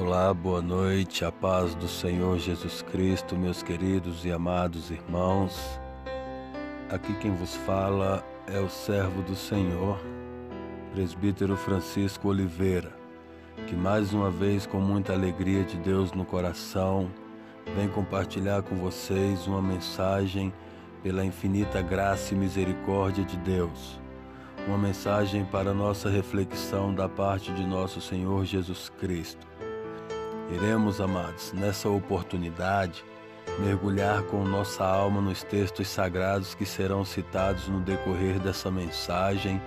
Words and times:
Olá, 0.00 0.32
boa 0.32 0.62
noite, 0.62 1.24
a 1.24 1.32
paz 1.32 1.74
do 1.74 1.88
Senhor 1.88 2.38
Jesus 2.38 2.82
Cristo, 2.82 3.36
meus 3.36 3.64
queridos 3.64 4.24
e 4.24 4.30
amados 4.30 4.92
irmãos. 4.92 5.58
Aqui 6.88 7.12
quem 7.14 7.34
vos 7.34 7.56
fala 7.56 8.24
é 8.46 8.60
o 8.60 8.68
servo 8.68 9.22
do 9.22 9.34
Senhor, 9.34 9.98
presbítero 10.94 11.56
Francisco 11.56 12.28
Oliveira, 12.28 12.92
que 13.66 13.74
mais 13.74 14.12
uma 14.12 14.30
vez, 14.30 14.66
com 14.66 14.78
muita 14.78 15.14
alegria 15.14 15.64
de 15.64 15.76
Deus 15.76 16.12
no 16.12 16.24
coração, 16.24 17.10
vem 17.74 17.88
compartilhar 17.88 18.62
com 18.62 18.76
vocês 18.76 19.48
uma 19.48 19.60
mensagem 19.60 20.54
pela 21.02 21.24
infinita 21.24 21.82
graça 21.82 22.34
e 22.34 22.38
misericórdia 22.38 23.24
de 23.24 23.36
Deus. 23.38 24.00
Uma 24.64 24.78
mensagem 24.78 25.44
para 25.44 25.74
nossa 25.74 26.08
reflexão 26.08 26.94
da 26.94 27.08
parte 27.08 27.52
de 27.52 27.66
nosso 27.66 28.00
Senhor 28.00 28.44
Jesus 28.44 28.88
Cristo. 29.00 29.47
Iremos, 30.50 30.98
amados, 30.98 31.52
nessa 31.52 31.90
oportunidade, 31.90 33.04
mergulhar 33.58 34.22
com 34.22 34.44
nossa 34.44 34.82
alma 34.82 35.20
nos 35.20 35.42
textos 35.42 35.88
sagrados 35.88 36.54
que 36.54 36.64
serão 36.64 37.04
citados 37.04 37.68
no 37.68 37.80
decorrer 37.80 38.38
dessa 38.38 38.70
mensagem, 38.70 39.60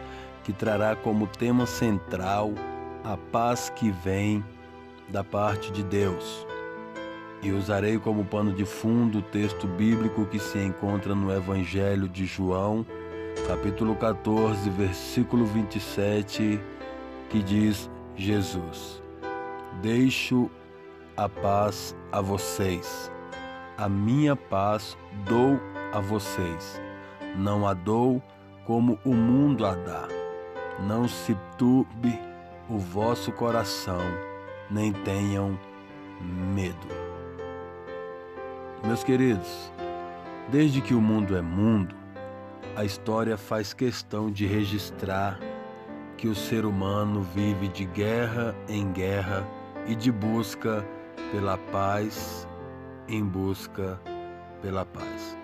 que 0.44 0.52
trará 0.52 0.96
como 0.96 1.28
tema 1.28 1.68
central 1.68 2.52
a 3.04 3.16
paz 3.16 3.70
que 3.70 3.92
vem 3.92 4.44
da 5.08 5.24
parte 5.24 5.72
de 5.72 5.84
Deus. 5.84 6.48
E 7.44 7.52
usarei 7.52 8.00
como 8.00 8.26
pano 8.26 8.52
de 8.52 8.66
fundo 8.66 9.20
o 9.20 9.24
texto 9.24 9.68
bíblico 9.68 10.26
que 10.26 10.40
se 10.40 10.58
encontra 10.58 11.14
no 11.14 11.32
Evangelho 11.32 12.08
de 12.08 12.26
João, 12.26 12.84
capítulo 13.48 13.96
14, 13.96 14.68
versículo 14.72 15.46
27, 15.46 16.60
que 17.30 17.44
diz: 17.44 17.90
Jesus, 18.16 19.02
deixo 19.82 20.50
a 21.18 21.28
paz 21.28 21.96
a 22.12 22.22
vocês. 22.22 23.12
A 23.78 23.90
minha 23.90 24.36
paz 24.36 24.98
dou 25.26 25.60
a 25.94 26.00
vocês. 26.00 26.82
Não 27.36 27.68
a 27.68 27.74
dou 27.74 28.22
como 28.66 29.00
o 29.04 29.14
mundo 29.14 29.66
a 29.66 29.76
dá. 29.76 30.08
Não 30.80 31.08
se 31.08 31.36
turbe 31.58 32.20
o 32.70 32.78
vosso 32.78 33.32
coração, 33.32 34.02
nem 34.70 34.94
tenham 34.94 35.60
medo. 36.54 36.88
Meus 38.84 39.04
queridos, 39.04 39.72
desde 40.50 40.82
que 40.82 40.94
o 40.94 41.02
mundo 41.02 41.36
é 41.36 41.42
mundo, 41.42 41.96
a 42.76 42.86
história 42.86 43.38
faz 43.38 43.74
questão 43.74 44.32
de 44.32 44.46
registrar 44.46 45.40
que 46.18 46.28
o 46.28 46.36
ser 46.36 46.66
humano 46.66 47.22
vive 47.22 47.68
de 47.68 47.86
guerra 47.86 48.56
em 48.68 48.92
guerra 48.92 49.46
e 49.88 49.96
de 49.96 50.12
busca 50.12 50.86
pela 51.32 51.58
paz, 51.58 52.48
em 53.08 53.24
busca 53.24 54.00
pela 54.62 54.86
paz. 54.86 55.38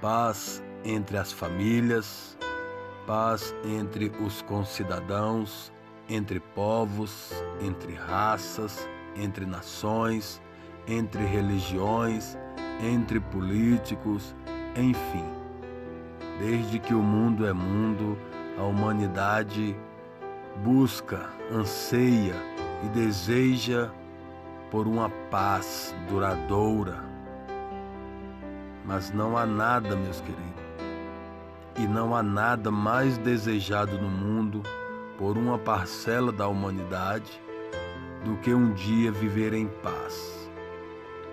Paz 0.00 0.62
entre 0.84 1.18
as 1.18 1.32
famílias, 1.32 2.38
paz 3.06 3.54
entre 3.64 4.12
os 4.24 4.42
concidadãos, 4.42 5.72
entre 6.08 6.38
povos, 6.38 7.32
entre 7.60 7.94
raças, 7.94 8.88
entre 9.16 9.44
nações, 9.44 10.40
entre 10.86 11.24
religiões, 11.24 12.38
entre 12.80 13.18
políticos, 13.18 14.34
enfim. 14.76 15.24
Desde 16.38 16.78
que 16.78 16.94
o 16.94 17.02
mundo 17.02 17.46
é 17.46 17.52
mundo, 17.52 18.16
a 18.56 18.62
humanidade 18.62 19.76
busca, 20.62 21.28
anseia 21.50 22.36
e 22.84 22.88
deseja 22.90 23.90
por 24.70 24.86
uma 24.86 25.08
paz 25.30 25.94
duradoura. 26.08 27.04
Mas 28.84 29.10
não 29.10 29.36
há 29.36 29.44
nada, 29.44 29.96
meus 29.96 30.20
queridos, 30.20 30.64
e 31.78 31.86
não 31.86 32.14
há 32.14 32.22
nada 32.22 32.70
mais 32.70 33.18
desejado 33.18 33.98
no 33.98 34.08
mundo 34.08 34.62
por 35.18 35.36
uma 35.36 35.58
parcela 35.58 36.30
da 36.30 36.46
humanidade 36.46 37.40
do 38.24 38.36
que 38.38 38.54
um 38.54 38.72
dia 38.72 39.10
viver 39.10 39.52
em 39.52 39.66
paz. 39.66 40.50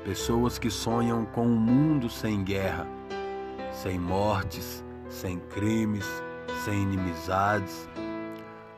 Pessoas 0.03 0.57
que 0.57 0.69
sonham 0.69 1.25
com 1.25 1.46
um 1.47 1.56
mundo 1.56 2.09
sem 2.09 2.44
guerra, 2.44 2.88
sem 3.72 3.97
mortes, 3.97 4.84
sem 5.07 5.40
crimes, 5.40 6.06
sem 6.66 6.84
inimizades, 6.84 7.90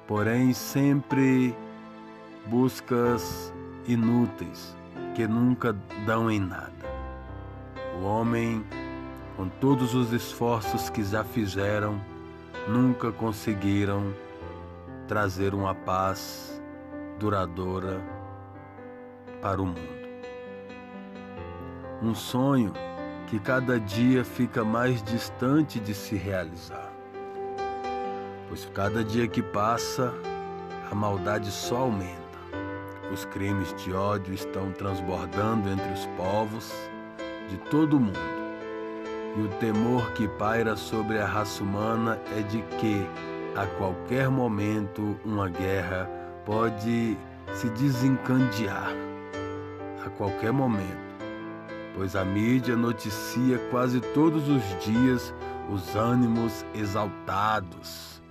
porém 0.07 0.53
sempre 0.53 1.55
buscas 2.45 3.53
inúteis 3.87 4.75
que 5.13 5.27
nunca 5.27 5.75
dão 6.05 6.29
em 6.29 6.39
nada. 6.39 6.73
O 7.99 8.05
homem, 8.05 8.65
com 9.37 9.47
todos 9.47 9.93
os 9.95 10.11
esforços 10.11 10.89
que 10.89 11.03
já 11.03 11.23
fizeram, 11.23 11.99
nunca 12.67 13.11
conseguiram 13.11 14.13
trazer 15.07 15.53
uma 15.53 15.73
paz 15.73 16.61
duradoura 17.19 18.01
para 19.41 19.61
o 19.61 19.65
mundo. 19.65 19.95
Um 22.01 22.13
sonho 22.13 22.73
que 23.27 23.39
cada 23.39 23.79
dia 23.79 24.23
fica 24.23 24.63
mais 24.63 25.01
distante 25.01 25.79
de 25.79 25.93
se 25.93 26.15
realizar. 26.15 26.91
Pois 28.47 28.65
cada 28.73 29.03
dia 29.03 29.27
que 29.27 29.41
passa, 29.41 30.13
a 30.91 30.93
maldade 30.95 31.51
só 31.51 31.77
aumenta. 31.77 32.24
Os 33.11 33.23
crimes 33.25 33.73
de 33.75 33.93
ódio 33.93 34.33
estão 34.33 34.71
transbordando 34.71 35.69
entre 35.69 35.91
os 35.93 36.05
povos 36.17 36.73
de 37.49 37.57
todo 37.69 37.97
o 37.97 37.99
mundo. 37.99 38.19
E 39.37 39.41
o 39.41 39.47
temor 39.59 40.11
que 40.13 40.27
paira 40.27 40.75
sobre 40.75 41.19
a 41.19 41.25
raça 41.25 41.61
humana 41.61 42.19
é 42.35 42.41
de 42.41 42.61
que, 42.79 43.05
a 43.55 43.65
qualquer 43.77 44.29
momento, 44.29 45.19
uma 45.23 45.49
guerra 45.49 46.09
pode 46.45 47.17
se 47.53 47.69
desencandear. 47.69 48.91
A 50.05 50.09
qualquer 50.09 50.51
momento. 50.51 51.05
Pois 51.95 52.15
a 52.15 52.25
mídia 52.25 52.75
noticia 52.75 53.57
quase 53.69 54.01
todos 54.01 54.49
os 54.49 54.63
dias 54.83 55.33
os 55.69 55.95
ânimos 55.95 56.65
exaltados 56.73 58.21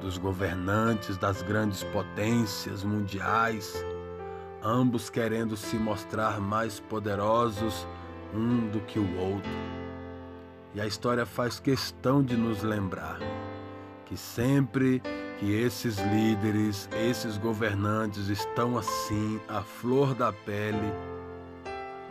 dos 0.00 0.16
governantes 0.18 1.16
das 1.18 1.42
grandes 1.42 1.82
potências 1.84 2.82
mundiais 2.82 3.84
ambos 4.62 5.10
querendo 5.10 5.56
se 5.56 5.76
mostrar 5.76 6.40
mais 6.40 6.78
poderosos 6.78 7.86
um 8.34 8.68
do 8.70 8.80
que 8.80 8.98
o 8.98 9.18
outro. 9.18 9.50
E 10.74 10.80
a 10.80 10.86
história 10.86 11.26
faz 11.26 11.60
questão 11.60 12.22
de 12.22 12.36
nos 12.36 12.62
lembrar 12.62 13.18
que 14.06 14.16
sempre 14.16 15.02
que 15.38 15.52
esses 15.52 15.98
líderes, 15.98 16.88
esses 16.92 17.36
governantes 17.36 18.28
estão 18.28 18.78
assim, 18.78 19.40
à 19.48 19.60
flor 19.60 20.14
da 20.14 20.32
pele, 20.32 20.92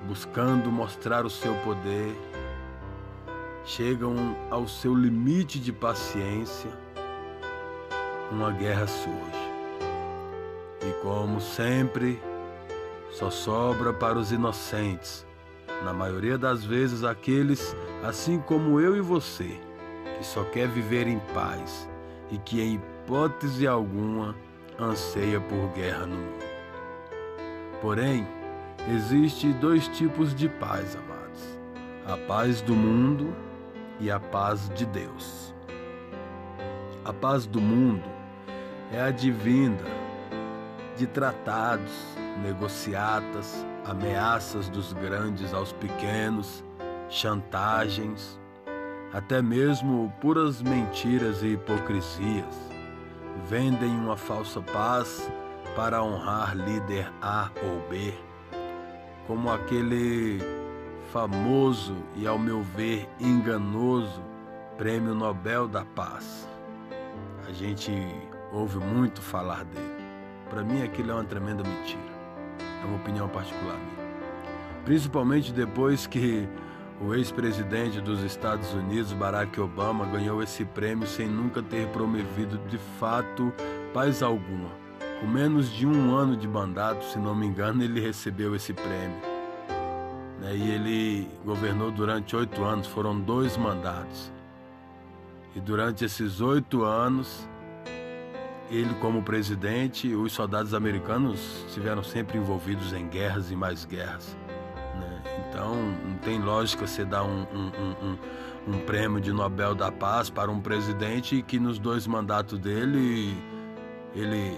buscando 0.07 0.71
mostrar 0.71 1.25
o 1.25 1.29
seu 1.29 1.53
poder, 1.59 2.15
chegam 3.63 4.35
ao 4.49 4.67
seu 4.67 4.93
limite 4.93 5.59
de 5.59 5.71
paciência, 5.71 6.71
uma 8.31 8.51
guerra 8.51 8.87
surge. 8.87 9.51
E 10.81 10.91
como 11.01 11.39
sempre, 11.39 12.19
só 13.11 13.29
sobra 13.29 13.93
para 13.93 14.17
os 14.17 14.31
inocentes, 14.31 15.25
na 15.83 15.93
maioria 15.93 16.37
das 16.37 16.63
vezes 16.63 17.03
aqueles, 17.03 17.75
assim 18.03 18.39
como 18.39 18.79
eu 18.79 18.95
e 18.95 19.01
você, 19.01 19.59
que 20.17 20.25
só 20.25 20.43
quer 20.45 20.67
viver 20.67 21.07
em 21.07 21.19
paz 21.33 21.89
e 22.31 22.37
que 22.37 22.61
em 22.61 22.75
hipótese 22.75 23.67
alguma 23.67 24.35
anseia 24.79 25.39
por 25.39 25.69
guerra 25.73 26.05
no 26.05 26.15
mundo. 26.15 26.45
Porém, 27.81 28.27
existe 28.93 29.51
dois 29.53 29.87
tipos 29.89 30.33
de 30.33 30.47
paz, 30.47 30.95
amados: 30.95 31.59
a 32.05 32.17
paz 32.27 32.61
do 32.61 32.75
mundo 32.75 33.35
e 33.99 34.09
a 34.09 34.19
paz 34.19 34.69
de 34.75 34.85
Deus. 34.85 35.53
A 37.03 37.11
paz 37.11 37.45
do 37.45 37.59
mundo 37.59 38.07
é 38.91 39.01
advinda 39.01 39.83
de 40.95 41.07
tratados, 41.07 41.91
negociatas, 42.43 43.65
ameaças 43.85 44.69
dos 44.69 44.93
grandes 44.93 45.53
aos 45.53 45.71
pequenos, 45.73 46.63
chantagens, 47.09 48.39
até 49.13 49.41
mesmo 49.41 50.13
puras 50.21 50.61
mentiras 50.61 51.43
e 51.43 51.53
hipocrisias. 51.53 52.71
Vendem 53.47 53.89
uma 53.89 54.17
falsa 54.17 54.61
paz 54.61 55.29
para 55.75 56.03
honrar 56.03 56.55
líder 56.55 57.11
A 57.21 57.49
ou 57.63 57.89
B, 57.89 58.13
como 59.27 59.51
aquele 59.51 60.39
famoso 61.11 61.95
e, 62.15 62.25
ao 62.27 62.39
meu 62.39 62.61
ver, 62.61 63.07
enganoso 63.19 64.21
Prêmio 64.77 65.13
Nobel 65.13 65.67
da 65.67 65.85
Paz. 65.85 66.47
A 67.47 67.51
gente 67.51 67.91
ouve 68.51 68.77
muito 68.77 69.21
falar 69.21 69.63
dele. 69.65 70.01
Para 70.49 70.63
mim, 70.63 70.81
aquilo 70.81 71.11
é 71.11 71.13
uma 71.13 71.23
tremenda 71.23 71.63
mentira. 71.63 72.10
É 72.81 72.85
uma 72.85 72.97
opinião 72.97 73.27
particular 73.29 73.77
minha. 73.77 74.01
Principalmente 74.83 75.53
depois 75.53 76.07
que 76.07 76.47
o 76.99 77.15
ex-presidente 77.15 77.99
dos 77.99 78.21
Estados 78.23 78.73
Unidos, 78.73 79.11
Barack 79.13 79.59
Obama, 79.59 80.05
ganhou 80.05 80.41
esse 80.41 80.63
prêmio 80.63 81.07
sem 81.07 81.27
nunca 81.27 81.61
ter 81.61 81.87
promovido 81.87 82.59
de 82.69 82.77
fato 82.99 83.51
paz 83.93 84.21
alguma. 84.21 84.69
Com 85.19 85.27
menos 85.27 85.71
de 85.71 85.85
um 85.85 86.15
ano 86.15 86.35
de 86.35 86.47
mandato, 86.47 87.03
se 87.05 87.17
não 87.19 87.35
me 87.35 87.45
engano, 87.45 87.83
ele 87.83 87.99
recebeu 87.99 88.55
esse 88.55 88.73
prêmio. 88.73 89.17
Né, 90.39 90.55
e 90.55 90.71
ele 90.71 91.27
governou 91.45 91.91
durante 91.91 92.35
oito 92.35 92.63
anos, 92.63 92.87
foram 92.87 93.19
dois 93.19 93.57
mandatos. 93.57 94.31
E 95.55 95.59
durante 95.59 96.05
esses 96.05 96.39
oito 96.39 96.83
anos, 96.83 97.47
ele 98.71 98.93
como 98.95 99.21
presidente, 99.21 100.15
os 100.15 100.31
soldados 100.31 100.73
americanos 100.73 101.65
estiveram 101.67 102.01
sempre 102.01 102.37
envolvidos 102.37 102.93
em 102.93 103.05
guerras 103.05 103.51
e 103.51 103.55
mais 103.55 103.83
guerras. 103.83 104.37
Né? 104.95 105.21
Então 105.49 105.75
não 105.75 106.17
tem 106.19 106.39
lógica 106.39 106.87
você 106.87 107.03
dar 107.03 107.23
um, 107.23 107.41
um, 107.53 107.71
um, 108.01 108.73
um, 108.73 108.79
prêmio 108.85 109.19
de 109.19 109.33
Nobel 109.33 109.75
da 109.75 109.91
Paz 109.91 110.29
para 110.29 110.49
um 110.49 110.61
presidente 110.61 111.41
que 111.41 111.59
nos 111.59 111.77
dois 111.77 112.07
mandatos 112.07 112.57
dele 112.57 113.35
ele 114.15 114.57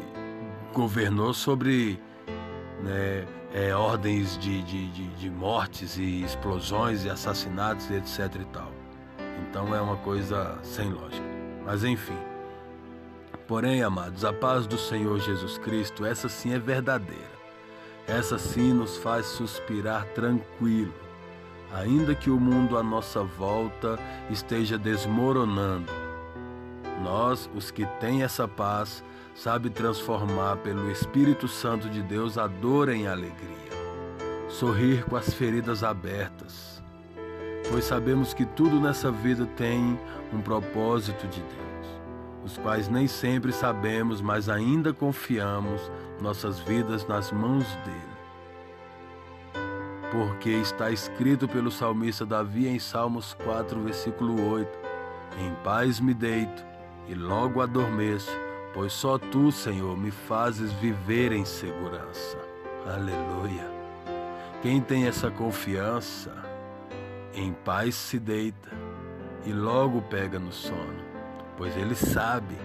governou 0.71 1.33
sobre 1.33 1.99
né, 2.83 3.25
é, 3.51 3.75
ordens 3.75 4.37
de, 4.37 4.61
de, 4.61 4.91
de, 4.91 5.07
de 5.07 5.29
mortes 5.31 5.97
e 5.97 6.23
explosões 6.23 7.03
e 7.03 7.09
assassinatos 7.09 7.89
etc 7.89 8.41
e 8.41 8.45
tal. 8.45 8.71
Então 9.49 9.73
é 9.73 9.81
uma 9.81 9.97
coisa 9.97 10.59
sem 10.61 10.91
lógica. 10.91 11.25
Mas 11.65 11.83
enfim. 11.83 12.32
Porém, 13.47 13.83
amados, 13.83 14.23
a 14.23 14.31
paz 14.31 14.65
do 14.65 14.77
Senhor 14.77 15.19
Jesus 15.19 15.57
Cristo, 15.57 16.05
essa 16.05 16.29
sim 16.29 16.53
é 16.53 16.59
verdadeira. 16.59 17.33
Essa 18.07 18.37
sim 18.37 18.73
nos 18.73 18.97
faz 18.97 19.25
suspirar 19.25 20.05
tranquilo, 20.07 20.93
ainda 21.73 22.15
que 22.15 22.29
o 22.29 22.39
mundo 22.39 22.77
à 22.77 22.83
nossa 22.83 23.21
volta 23.21 23.99
esteja 24.29 24.77
desmoronando. 24.77 25.91
Nós, 27.01 27.49
os 27.53 27.69
que 27.69 27.85
têm 27.99 28.23
essa 28.23 28.47
paz, 28.47 29.03
sabe 29.35 29.69
transformar 29.69 30.57
pelo 30.57 30.89
Espírito 30.89 31.47
Santo 31.47 31.89
de 31.89 32.01
Deus 32.01 32.37
a 32.37 32.47
dor 32.47 32.87
em 32.87 33.07
alegria, 33.07 33.73
sorrir 34.47 35.03
com 35.05 35.17
as 35.17 35.33
feridas 35.33 35.83
abertas, 35.83 36.81
pois 37.69 37.83
sabemos 37.83 38.33
que 38.33 38.45
tudo 38.45 38.79
nessa 38.79 39.11
vida 39.11 39.45
tem 39.57 39.99
um 40.31 40.41
propósito 40.41 41.27
de 41.27 41.41
Deus 41.41 41.72
os 42.43 42.57
quais 42.57 42.89
nem 42.89 43.07
sempre 43.07 43.53
sabemos, 43.53 44.21
mas 44.21 44.49
ainda 44.49 44.93
confiamos 44.93 45.91
nossas 46.21 46.59
vidas 46.59 47.07
nas 47.07 47.31
mãos 47.31 47.65
dele. 47.85 48.13
Porque 50.11 50.49
está 50.49 50.91
escrito 50.91 51.47
pelo 51.47 51.71
salmista 51.71 52.25
Davi 52.25 52.67
em 52.67 52.77
Salmos 52.77 53.33
4, 53.45 53.81
versículo 53.81 54.49
8: 54.51 54.69
Em 55.39 55.53
paz 55.63 55.99
me 55.99 56.13
deito 56.13 56.63
e 57.07 57.15
logo 57.15 57.61
adormeço, 57.61 58.31
pois 58.73 58.93
só 58.93 59.17
tu, 59.17 59.51
Senhor, 59.51 59.97
me 59.97 60.11
fazes 60.11 60.71
viver 60.73 61.31
em 61.31 61.45
segurança. 61.45 62.37
Aleluia. 62.85 63.71
Quem 64.61 64.81
tem 64.81 65.07
essa 65.07 65.31
confiança, 65.31 66.31
em 67.33 67.51
paz 67.51 67.95
se 67.95 68.19
deita 68.19 68.69
e 69.45 69.51
logo 69.51 70.01
pega 70.03 70.37
no 70.37 70.51
sono 70.51 71.02
pois 71.63 71.77
ele 71.77 71.95
sabe 71.95 72.57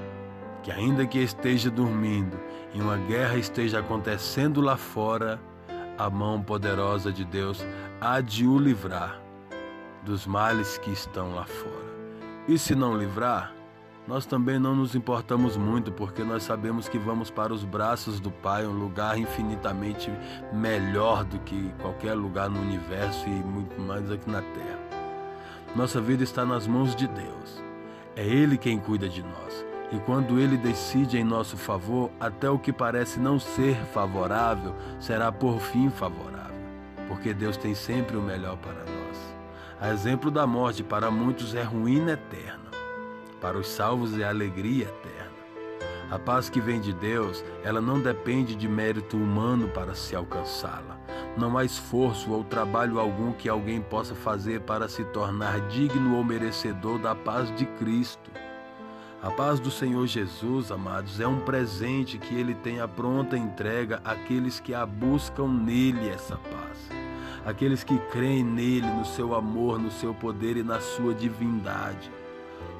que, 0.60 0.72
ainda 0.72 1.06
que 1.06 1.20
esteja 1.20 1.70
dormindo 1.70 2.36
e 2.74 2.80
uma 2.80 2.96
guerra 2.96 3.36
esteja 3.36 3.78
acontecendo 3.78 4.60
lá 4.60 4.76
fora, 4.76 5.40
a 5.96 6.10
mão 6.10 6.42
poderosa 6.42 7.12
de 7.12 7.24
Deus 7.24 7.64
há 8.00 8.20
de 8.20 8.44
o 8.44 8.58
livrar 8.58 9.22
dos 10.04 10.26
males 10.26 10.78
que 10.78 10.90
estão 10.90 11.32
lá 11.32 11.44
fora. 11.44 11.94
E 12.48 12.58
se 12.58 12.74
não 12.74 12.98
livrar, 12.98 13.52
nós 14.04 14.26
também 14.26 14.58
não 14.58 14.74
nos 14.74 14.96
importamos 14.96 15.56
muito, 15.56 15.92
porque 15.92 16.24
nós 16.24 16.42
sabemos 16.42 16.88
que 16.88 16.98
vamos 16.98 17.30
para 17.30 17.54
os 17.54 17.62
braços 17.62 18.18
do 18.18 18.32
Pai, 18.32 18.66
um 18.66 18.72
lugar 18.72 19.16
infinitamente 19.16 20.10
melhor 20.52 21.22
do 21.22 21.38
que 21.38 21.72
qualquer 21.80 22.14
lugar 22.14 22.50
no 22.50 22.60
universo 22.60 23.28
e 23.28 23.30
muito 23.30 23.80
mais 23.80 24.10
aqui 24.10 24.28
na 24.28 24.42
terra. 24.42 24.80
Nossa 25.76 26.00
vida 26.00 26.24
está 26.24 26.44
nas 26.44 26.66
mãos 26.66 26.96
de 26.96 27.06
Deus. 27.06 27.67
É 28.18 28.26
Ele 28.26 28.58
quem 28.58 28.80
cuida 28.80 29.08
de 29.08 29.22
nós. 29.22 29.64
E 29.92 29.98
quando 30.00 30.40
Ele 30.40 30.56
decide 30.56 31.16
em 31.16 31.22
nosso 31.22 31.56
favor, 31.56 32.10
até 32.18 32.50
o 32.50 32.58
que 32.58 32.72
parece 32.72 33.20
não 33.20 33.38
ser 33.38 33.76
favorável 33.94 34.74
será 34.98 35.30
por 35.30 35.60
fim 35.60 35.88
favorável, 35.88 36.60
porque 37.06 37.32
Deus 37.32 37.56
tem 37.56 37.76
sempre 37.76 38.16
o 38.16 38.20
melhor 38.20 38.56
para 38.56 38.74
nós. 38.74 39.36
A 39.80 39.92
exemplo 39.92 40.32
da 40.32 40.44
morte, 40.48 40.82
para 40.82 41.12
muitos 41.12 41.54
é 41.54 41.62
ruína 41.62 42.14
eterna, 42.14 42.72
para 43.40 43.56
os 43.56 43.68
salvos 43.68 44.18
é 44.18 44.24
alegria 44.24 44.86
eterna. 44.86 45.30
A 46.10 46.18
paz 46.18 46.50
que 46.50 46.60
vem 46.60 46.80
de 46.80 46.92
Deus, 46.92 47.44
ela 47.62 47.80
não 47.80 48.00
depende 48.00 48.56
de 48.56 48.66
mérito 48.66 49.16
humano 49.16 49.68
para 49.68 49.94
se 49.94 50.16
alcançá-la. 50.16 50.97
Não 51.38 51.56
há 51.56 51.64
esforço 51.64 52.32
ou 52.32 52.42
trabalho 52.42 52.98
algum 52.98 53.32
que 53.32 53.48
alguém 53.48 53.80
possa 53.80 54.12
fazer 54.12 54.62
para 54.62 54.88
se 54.88 55.04
tornar 55.04 55.60
digno 55.68 56.16
ou 56.16 56.24
merecedor 56.24 56.98
da 56.98 57.14
paz 57.14 57.54
de 57.54 57.64
Cristo. 57.64 58.28
A 59.22 59.30
paz 59.30 59.60
do 59.60 59.70
Senhor 59.70 60.04
Jesus, 60.08 60.72
amados, 60.72 61.20
é 61.20 61.28
um 61.28 61.38
presente 61.38 62.18
que 62.18 62.34
ele 62.34 62.56
tem 62.56 62.80
a 62.80 62.88
pronta 62.88 63.38
entrega 63.38 64.00
àqueles 64.04 64.58
que 64.58 64.74
a 64.74 64.84
buscam 64.84 65.46
nele 65.46 66.08
essa 66.08 66.36
paz. 66.36 66.90
Aqueles 67.46 67.84
que 67.84 67.96
creem 68.10 68.42
nele, 68.42 68.88
no 68.88 69.04
seu 69.04 69.32
amor, 69.32 69.78
no 69.78 69.92
seu 69.92 70.12
poder 70.12 70.56
e 70.56 70.64
na 70.64 70.80
sua 70.80 71.14
divindade. 71.14 72.17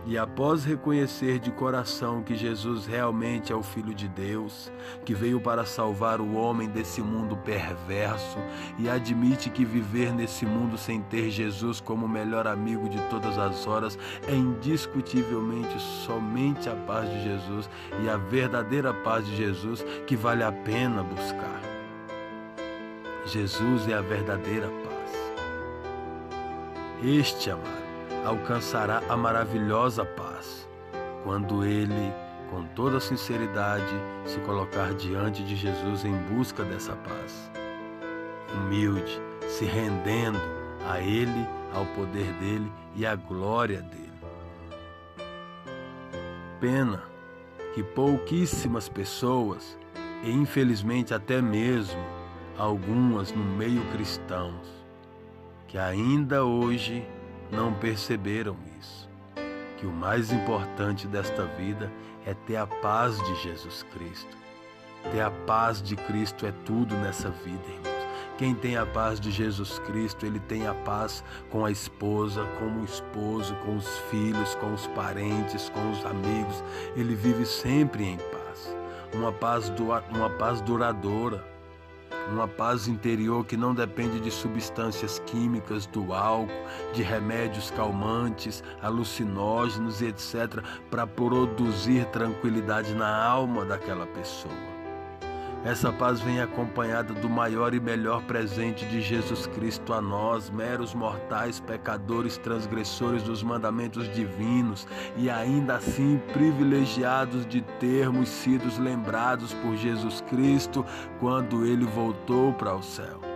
E 0.06 0.16
após 0.16 0.64
reconhecer 0.64 1.38
de 1.38 1.50
coração 1.50 2.22
que 2.22 2.34
Jesus 2.34 2.86
realmente 2.86 3.52
é 3.52 3.56
o 3.56 3.62
Filho 3.62 3.94
de 3.94 4.08
Deus, 4.08 4.72
que 5.04 5.14
veio 5.14 5.40
para 5.40 5.66
salvar 5.66 6.20
o 6.20 6.34
homem 6.34 6.68
desse 6.68 7.02
mundo 7.02 7.36
perverso, 7.36 8.38
e 8.78 8.88
admite 8.88 9.50
que 9.50 9.64
viver 9.64 10.12
nesse 10.12 10.46
mundo 10.46 10.78
sem 10.78 11.02
ter 11.02 11.30
Jesus 11.30 11.80
como 11.80 12.08
melhor 12.08 12.46
amigo 12.46 12.88
de 12.88 13.00
todas 13.08 13.36
as 13.38 13.66
horas 13.66 13.98
é 14.26 14.34
indiscutivelmente 14.34 15.78
somente 16.06 16.68
a 16.68 16.74
paz 16.74 17.10
de 17.10 17.24
Jesus 17.24 17.68
e 18.02 18.08
a 18.08 18.16
verdadeira 18.16 18.94
paz 18.94 19.26
de 19.26 19.36
Jesus 19.36 19.84
que 20.06 20.16
vale 20.16 20.42
a 20.42 20.52
pena 20.52 21.02
buscar. 21.02 21.60
Jesus 23.26 23.86
é 23.88 23.94
a 23.94 24.00
verdadeira 24.00 24.68
paz. 24.68 24.88
Este, 27.02 27.50
amado, 27.50 27.77
alcançará 28.24 29.02
a 29.08 29.16
maravilhosa 29.16 30.04
paz 30.04 30.68
quando 31.24 31.64
ele, 31.64 32.12
com 32.50 32.64
toda 32.74 33.00
sinceridade, 33.00 33.94
se 34.24 34.38
colocar 34.40 34.94
diante 34.94 35.42
de 35.42 35.56
Jesus 35.56 36.04
em 36.04 36.16
busca 36.34 36.64
dessa 36.64 36.94
paz. 36.96 37.50
Humilde, 38.54 39.20
se 39.48 39.64
rendendo 39.64 40.38
a 40.88 41.00
Ele, 41.00 41.46
ao 41.74 41.84
poder 41.86 42.32
dele 42.34 42.72
e 42.96 43.04
à 43.04 43.14
glória 43.14 43.82
dele. 43.82 44.08
Pena 46.60 47.02
que 47.74 47.82
pouquíssimas 47.82 48.88
pessoas, 48.88 49.78
e 50.24 50.30
infelizmente 50.30 51.12
até 51.12 51.42
mesmo 51.42 52.00
algumas 52.56 53.30
no 53.32 53.44
meio 53.44 53.82
cristãos, 53.92 54.66
que 55.66 55.76
ainda 55.76 56.44
hoje 56.44 57.06
não 57.50 57.72
perceberam 57.72 58.56
isso. 58.78 59.08
Que 59.76 59.86
o 59.86 59.92
mais 59.92 60.32
importante 60.32 61.06
desta 61.06 61.44
vida 61.44 61.90
é 62.26 62.34
ter 62.34 62.56
a 62.56 62.66
paz 62.66 63.16
de 63.22 63.34
Jesus 63.42 63.84
Cristo. 63.94 64.36
Ter 65.10 65.20
a 65.20 65.30
paz 65.30 65.80
de 65.80 65.96
Cristo 65.96 66.46
é 66.46 66.52
tudo 66.64 66.94
nessa 66.96 67.30
vida, 67.30 67.62
irmãos. 67.68 67.98
Quem 68.36 68.54
tem 68.54 68.76
a 68.76 68.86
paz 68.86 69.18
de 69.18 69.30
Jesus 69.30 69.78
Cristo, 69.80 70.24
ele 70.24 70.38
tem 70.38 70.66
a 70.66 70.74
paz 70.74 71.24
com 71.50 71.64
a 71.64 71.70
esposa, 71.70 72.44
com 72.58 72.80
o 72.80 72.84
esposo, 72.84 73.54
com 73.64 73.76
os 73.76 73.98
filhos, 74.10 74.54
com 74.56 74.72
os 74.72 74.86
parentes, 74.88 75.68
com 75.68 75.90
os 75.90 76.04
amigos. 76.06 76.62
Ele 76.94 77.14
vive 77.14 77.44
sempre 77.46 78.04
em 78.04 78.16
paz. 78.16 78.76
Uma 79.12 79.32
paz, 79.32 79.72
uma 80.10 80.30
paz 80.30 80.60
duradoura 80.60 81.44
uma 82.30 82.46
paz 82.46 82.88
interior 82.88 83.44
que 83.44 83.56
não 83.56 83.74
depende 83.74 84.20
de 84.20 84.30
substâncias 84.30 85.18
químicas, 85.26 85.86
do 85.86 86.12
álcool, 86.12 86.52
de 86.92 87.02
remédios 87.02 87.70
calmantes, 87.70 88.62
alucinógenos 88.82 90.00
e 90.00 90.06
etc., 90.06 90.62
para 90.90 91.06
produzir 91.06 92.04
tranquilidade 92.06 92.94
na 92.94 93.24
alma 93.24 93.64
daquela 93.64 94.06
pessoa. 94.06 94.77
Essa 95.64 95.92
paz 95.92 96.20
vem 96.20 96.40
acompanhada 96.40 97.12
do 97.12 97.28
maior 97.28 97.74
e 97.74 97.80
melhor 97.80 98.22
presente 98.22 98.86
de 98.86 99.00
Jesus 99.00 99.46
Cristo 99.48 99.92
a 99.92 100.00
nós, 100.00 100.48
meros 100.48 100.94
mortais, 100.94 101.58
pecadores, 101.58 102.38
transgressores 102.38 103.24
dos 103.24 103.42
mandamentos 103.42 104.08
divinos 104.14 104.86
e 105.16 105.28
ainda 105.28 105.76
assim 105.76 106.20
privilegiados 106.32 107.44
de 107.44 107.60
termos 107.80 108.28
sido 108.28 108.68
lembrados 108.80 109.52
por 109.54 109.76
Jesus 109.76 110.20
Cristo 110.28 110.86
quando 111.18 111.66
ele 111.66 111.84
voltou 111.84 112.52
para 112.54 112.74
o 112.74 112.82
céu 112.82 113.27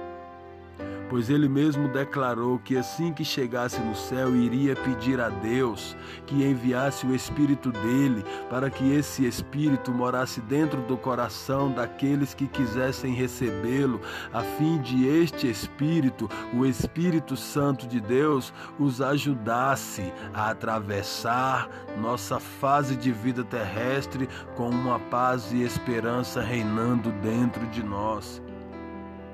pois 1.12 1.28
ele 1.28 1.46
mesmo 1.46 1.88
declarou 1.88 2.58
que 2.58 2.74
assim 2.74 3.12
que 3.12 3.22
chegasse 3.22 3.78
no 3.82 3.94
céu 3.94 4.34
iria 4.34 4.74
pedir 4.74 5.20
a 5.20 5.28
Deus 5.28 5.94
que 6.24 6.42
enviasse 6.42 7.04
o 7.04 7.14
Espírito 7.14 7.70
dele 7.70 8.24
para 8.48 8.70
que 8.70 8.94
esse 8.94 9.26
Espírito 9.26 9.92
morasse 9.92 10.40
dentro 10.40 10.80
do 10.80 10.96
coração 10.96 11.70
daqueles 11.70 12.32
que 12.32 12.46
quisessem 12.46 13.12
recebê-lo, 13.12 14.00
a 14.32 14.40
fim 14.40 14.78
de 14.78 15.06
este 15.06 15.50
Espírito, 15.50 16.30
o 16.54 16.64
Espírito 16.64 17.36
Santo 17.36 17.86
de 17.86 18.00
Deus, 18.00 18.50
os 18.78 19.02
ajudasse 19.02 20.10
a 20.32 20.48
atravessar 20.48 21.68
nossa 22.00 22.40
fase 22.40 22.96
de 22.96 23.12
vida 23.12 23.44
terrestre 23.44 24.26
com 24.56 24.70
uma 24.70 24.98
paz 24.98 25.52
e 25.52 25.62
esperança 25.62 26.40
reinando 26.40 27.12
dentro 27.20 27.66
de 27.66 27.82
nós 27.82 28.40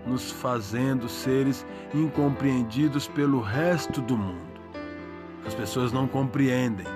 nos 0.08 0.30
fazendo 0.30 1.08
seres 1.08 1.66
incompreendidos 1.94 3.06
pelo 3.06 3.40
resto 3.40 4.00
do 4.00 4.16
mundo. 4.16 4.48
As 5.46 5.54
pessoas 5.54 5.92
não 5.92 6.06
compreendem, 6.06 6.86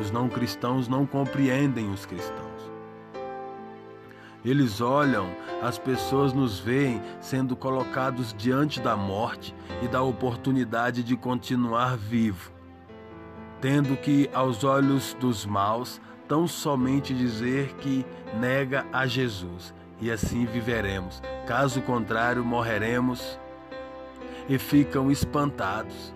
os 0.00 0.10
não 0.10 0.28
cristãos 0.28 0.88
não 0.88 1.06
compreendem 1.06 1.90
os 1.90 2.06
cristãos. 2.06 2.50
Eles 4.44 4.80
olham, 4.80 5.28
as 5.62 5.78
pessoas 5.78 6.32
nos 6.32 6.58
veem 6.58 7.02
sendo 7.20 7.54
colocados 7.54 8.34
diante 8.36 8.80
da 8.80 8.96
morte 8.96 9.54
e 9.82 9.88
da 9.88 10.02
oportunidade 10.02 11.02
de 11.02 11.14
continuar 11.14 11.96
vivo, 11.96 12.50
tendo 13.60 13.96
que, 13.98 14.30
aos 14.32 14.64
olhos 14.64 15.14
dos 15.20 15.44
maus, 15.44 16.00
tão 16.26 16.48
somente 16.48 17.12
dizer 17.12 17.74
que 17.74 18.06
nega 18.38 18.86
a 18.92 19.06
Jesus 19.06 19.74
e 20.00 20.10
assim 20.10 20.46
viveremos. 20.46 21.20
Caso 21.50 21.82
contrário, 21.82 22.44
morreremos. 22.44 23.36
E 24.48 24.56
ficam 24.56 25.10
espantados 25.10 26.14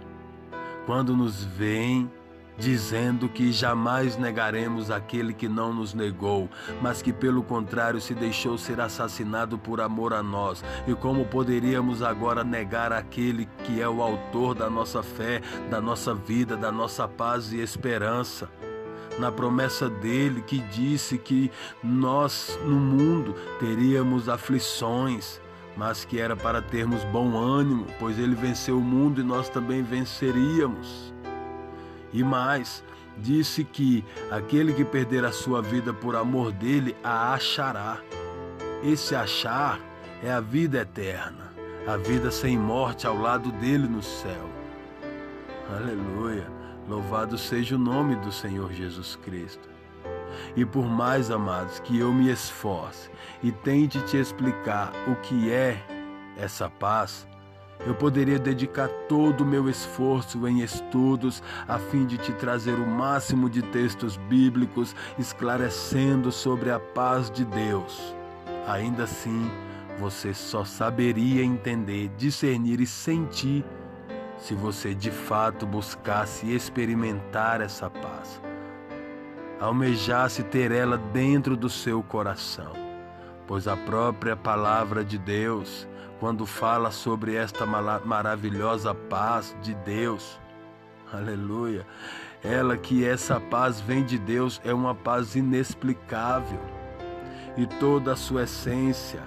quando 0.86 1.16
nos 1.16 1.42
veem 1.42 2.08
dizendo 2.56 3.28
que 3.28 3.50
jamais 3.50 4.16
negaremos 4.16 4.92
aquele 4.92 5.34
que 5.34 5.48
não 5.48 5.74
nos 5.74 5.92
negou, 5.92 6.48
mas 6.80 7.02
que 7.02 7.12
pelo 7.12 7.42
contrário 7.42 8.00
se 8.00 8.14
deixou 8.14 8.56
ser 8.56 8.80
assassinado 8.80 9.58
por 9.58 9.80
amor 9.80 10.12
a 10.12 10.22
nós. 10.22 10.62
E 10.86 10.94
como 10.94 11.24
poderíamos 11.24 12.00
agora 12.00 12.44
negar 12.44 12.92
aquele 12.92 13.48
que 13.64 13.82
é 13.82 13.88
o 13.88 14.02
autor 14.02 14.54
da 14.54 14.70
nossa 14.70 15.02
fé, 15.02 15.40
da 15.68 15.80
nossa 15.80 16.14
vida, 16.14 16.56
da 16.56 16.70
nossa 16.70 17.08
paz 17.08 17.52
e 17.52 17.60
esperança? 17.60 18.48
Na 19.18 19.30
promessa 19.30 19.88
dele 19.88 20.42
que 20.42 20.59
disse 20.59 21.18
que 21.18 21.50
nós 21.83 22.59
no 22.64 22.76
mundo 22.76 23.35
teríamos 23.59 24.28
aflições, 24.28 25.40
mas 25.76 26.04
que 26.04 26.21
era 26.21 26.37
para 26.37 26.62
termos 26.62 27.04
bom 27.04 27.37
ânimo, 27.37 27.87
pois 27.99 28.18
ele 28.18 28.35
venceu 28.35 28.78
o 28.78 28.83
mundo 28.83 29.21
e 29.21 29.25
nós 29.25 29.49
também 29.49 29.83
venceríamos. 29.83 31.12
E 32.12 32.23
mais, 32.23 32.85
disse 33.18 33.64
que 33.64 34.04
aquele 34.30 34.73
que 34.73 34.85
perder 34.85 35.25
a 35.25 35.33
sua 35.33 35.61
vida 35.61 35.92
por 35.92 36.16
amor 36.16 36.52
dele 36.52 36.97
a 37.02 37.35
achará. 37.35 37.99
Esse 38.83 39.14
achar 39.14 39.80
é 40.23 40.30
a 40.30 40.40
vida 40.40 40.78
eterna, 40.78 41.52
a 41.87 41.97
vida 41.97 42.30
sem 42.30 42.59
morte 42.59 43.06
ao 43.06 43.16
lado 43.16 43.50
dele 43.52 43.88
no 43.88 44.02
céu. 44.02 44.49
Aleluia. 45.71 46.53
Louvado 46.88 47.38
seja 47.38 47.76
o 47.76 47.78
nome 47.78 48.14
do 48.16 48.30
Senhor 48.30 48.72
Jesus 48.72 49.16
Cristo. 49.16 49.68
E 50.54 50.64
por 50.64 50.84
mais, 50.84 51.30
amados, 51.30 51.80
que 51.80 51.98
eu 51.98 52.12
me 52.12 52.30
esforce 52.30 53.10
e 53.42 53.50
tente 53.50 54.02
te 54.02 54.16
explicar 54.16 54.92
o 55.08 55.16
que 55.16 55.50
é 55.50 55.82
essa 56.36 56.68
paz, 56.68 57.26
eu 57.86 57.94
poderia 57.94 58.38
dedicar 58.38 58.88
todo 59.08 59.42
o 59.42 59.46
meu 59.46 59.68
esforço 59.68 60.46
em 60.46 60.60
estudos 60.60 61.42
a 61.66 61.78
fim 61.78 62.06
de 62.06 62.18
te 62.18 62.32
trazer 62.32 62.74
o 62.74 62.86
máximo 62.86 63.48
de 63.48 63.62
textos 63.62 64.16
bíblicos 64.16 64.94
esclarecendo 65.18 66.30
sobre 66.30 66.70
a 66.70 66.78
paz 66.78 67.30
de 67.30 67.44
Deus. 67.44 68.14
Ainda 68.66 69.04
assim, 69.04 69.50
você 69.98 70.32
só 70.32 70.64
saberia 70.64 71.42
entender, 71.42 72.08
discernir 72.16 72.80
e 72.80 72.86
sentir 72.86 73.64
se 74.44 74.54
você 74.54 74.94
de 74.94 75.10
fato 75.10 75.64
buscasse 75.64 76.54
experimentar 76.54 77.62
essa 77.62 77.88
paz, 77.88 78.42
almejasse 79.58 80.42
ter 80.42 80.70
ela 80.70 80.98
dentro 80.98 81.56
do 81.56 81.70
seu 81.70 82.02
coração, 82.02 82.74
pois 83.46 83.66
a 83.66 83.74
própria 83.74 84.36
palavra 84.36 85.02
de 85.02 85.16
Deus, 85.16 85.88
quando 86.20 86.44
fala 86.44 86.90
sobre 86.90 87.34
esta 87.34 87.64
maravilhosa 87.64 88.94
paz 88.94 89.56
de 89.62 89.72
Deus, 89.76 90.38
aleluia, 91.10 91.86
ela 92.42 92.76
que 92.76 93.02
essa 93.02 93.40
paz 93.40 93.80
vem 93.80 94.04
de 94.04 94.18
Deus 94.18 94.60
é 94.62 94.74
uma 94.74 94.94
paz 94.94 95.34
inexplicável. 95.34 96.60
E 97.56 97.66
toda 97.66 98.12
a 98.12 98.16
sua 98.16 98.42
essência, 98.42 99.22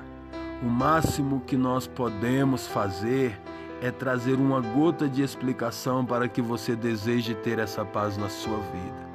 o 0.62 0.68
máximo 0.68 1.42
que 1.42 1.58
nós 1.58 1.88
podemos 1.88 2.68
fazer 2.68 3.42
é 3.82 3.92
trazer 3.92 4.36
uma 4.36 4.60
gota 4.60 5.08
de 5.08 5.22
explicação 5.22 6.06
para 6.06 6.28
que 6.28 6.42
você 6.42 6.76
deseje 6.76 7.36
ter 7.36 7.60
essa 7.60 7.86
paz 7.86 8.18
na 8.18 8.30
sua 8.30 8.58
vida. 8.58 9.07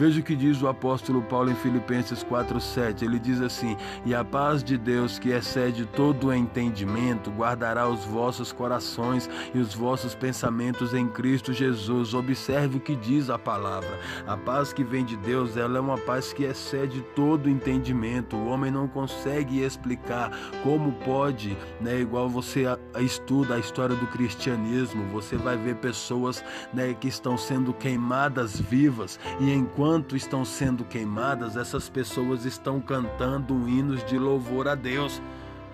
Veja 0.00 0.18
o 0.18 0.22
que 0.22 0.34
diz 0.34 0.62
o 0.62 0.66
apóstolo 0.66 1.20
Paulo 1.20 1.50
em 1.50 1.54
Filipenses 1.54 2.22
4:7. 2.24 3.04
Ele 3.04 3.18
diz 3.18 3.38
assim: 3.42 3.76
"E 4.06 4.14
a 4.14 4.24
paz 4.24 4.64
de 4.64 4.78
Deus, 4.78 5.18
que 5.18 5.28
excede 5.28 5.84
todo 5.84 6.28
o 6.28 6.32
entendimento, 6.32 7.30
guardará 7.30 7.86
os 7.86 8.06
vossos 8.06 8.50
corações 8.50 9.28
e 9.54 9.58
os 9.58 9.74
vossos 9.74 10.14
pensamentos 10.14 10.94
em 10.94 11.06
Cristo 11.06 11.52
Jesus." 11.52 12.14
Observe 12.14 12.78
o 12.78 12.80
que 12.80 12.96
diz 12.96 13.28
a 13.28 13.38
palavra. 13.38 14.00
A 14.26 14.38
paz 14.38 14.72
que 14.72 14.82
vem 14.82 15.04
de 15.04 15.18
Deus, 15.18 15.54
ela 15.58 15.76
é 15.76 15.80
uma 15.82 15.98
paz 15.98 16.32
que 16.32 16.44
excede 16.44 17.02
todo 17.14 17.44
o 17.44 17.50
entendimento. 17.50 18.36
O 18.36 18.46
homem 18.46 18.70
não 18.70 18.88
consegue 18.88 19.60
explicar 19.60 20.30
como 20.62 20.92
pode, 21.04 21.58
né, 21.78 22.00
igual 22.00 22.26
você 22.26 22.64
estuda 22.98 23.56
a 23.56 23.58
história 23.58 23.94
do 23.94 24.06
cristianismo, 24.06 25.04
você 25.12 25.36
vai 25.36 25.58
ver 25.58 25.76
pessoas, 25.76 26.42
né, 26.72 26.94
que 26.94 27.08
estão 27.08 27.36
sendo 27.36 27.74
queimadas 27.74 28.58
vivas 28.58 29.20
e 29.38 29.52
enquanto 29.52 29.89
enquanto 29.90 30.14
estão 30.14 30.44
sendo 30.44 30.84
queimadas, 30.84 31.56
essas 31.56 31.88
pessoas 31.88 32.44
estão 32.44 32.80
cantando 32.80 33.68
hinos 33.68 34.04
de 34.04 34.16
louvor 34.16 34.68
a 34.68 34.76
Deus. 34.76 35.20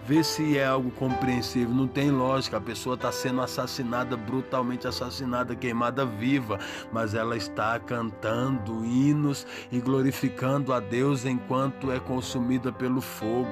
Vê 0.06 0.24
se 0.24 0.56
é 0.56 0.64
algo 0.64 0.90
compreensível. 0.90 1.74
Não 1.74 1.86
tem 1.86 2.10
lógica. 2.10 2.56
A 2.56 2.60
pessoa 2.60 2.94
está 2.94 3.12
sendo 3.12 3.42
assassinada, 3.42 4.16
brutalmente 4.16 4.88
assassinada, 4.88 5.54
queimada 5.54 6.06
viva, 6.06 6.58
mas 6.90 7.12
ela 7.12 7.36
está 7.36 7.78
cantando 7.78 8.86
hinos 8.86 9.46
e 9.70 9.78
glorificando 9.80 10.72
a 10.72 10.80
Deus 10.80 11.26
enquanto 11.26 11.92
é 11.92 12.00
consumida 12.00 12.72
pelo 12.72 13.02
fogo. 13.02 13.50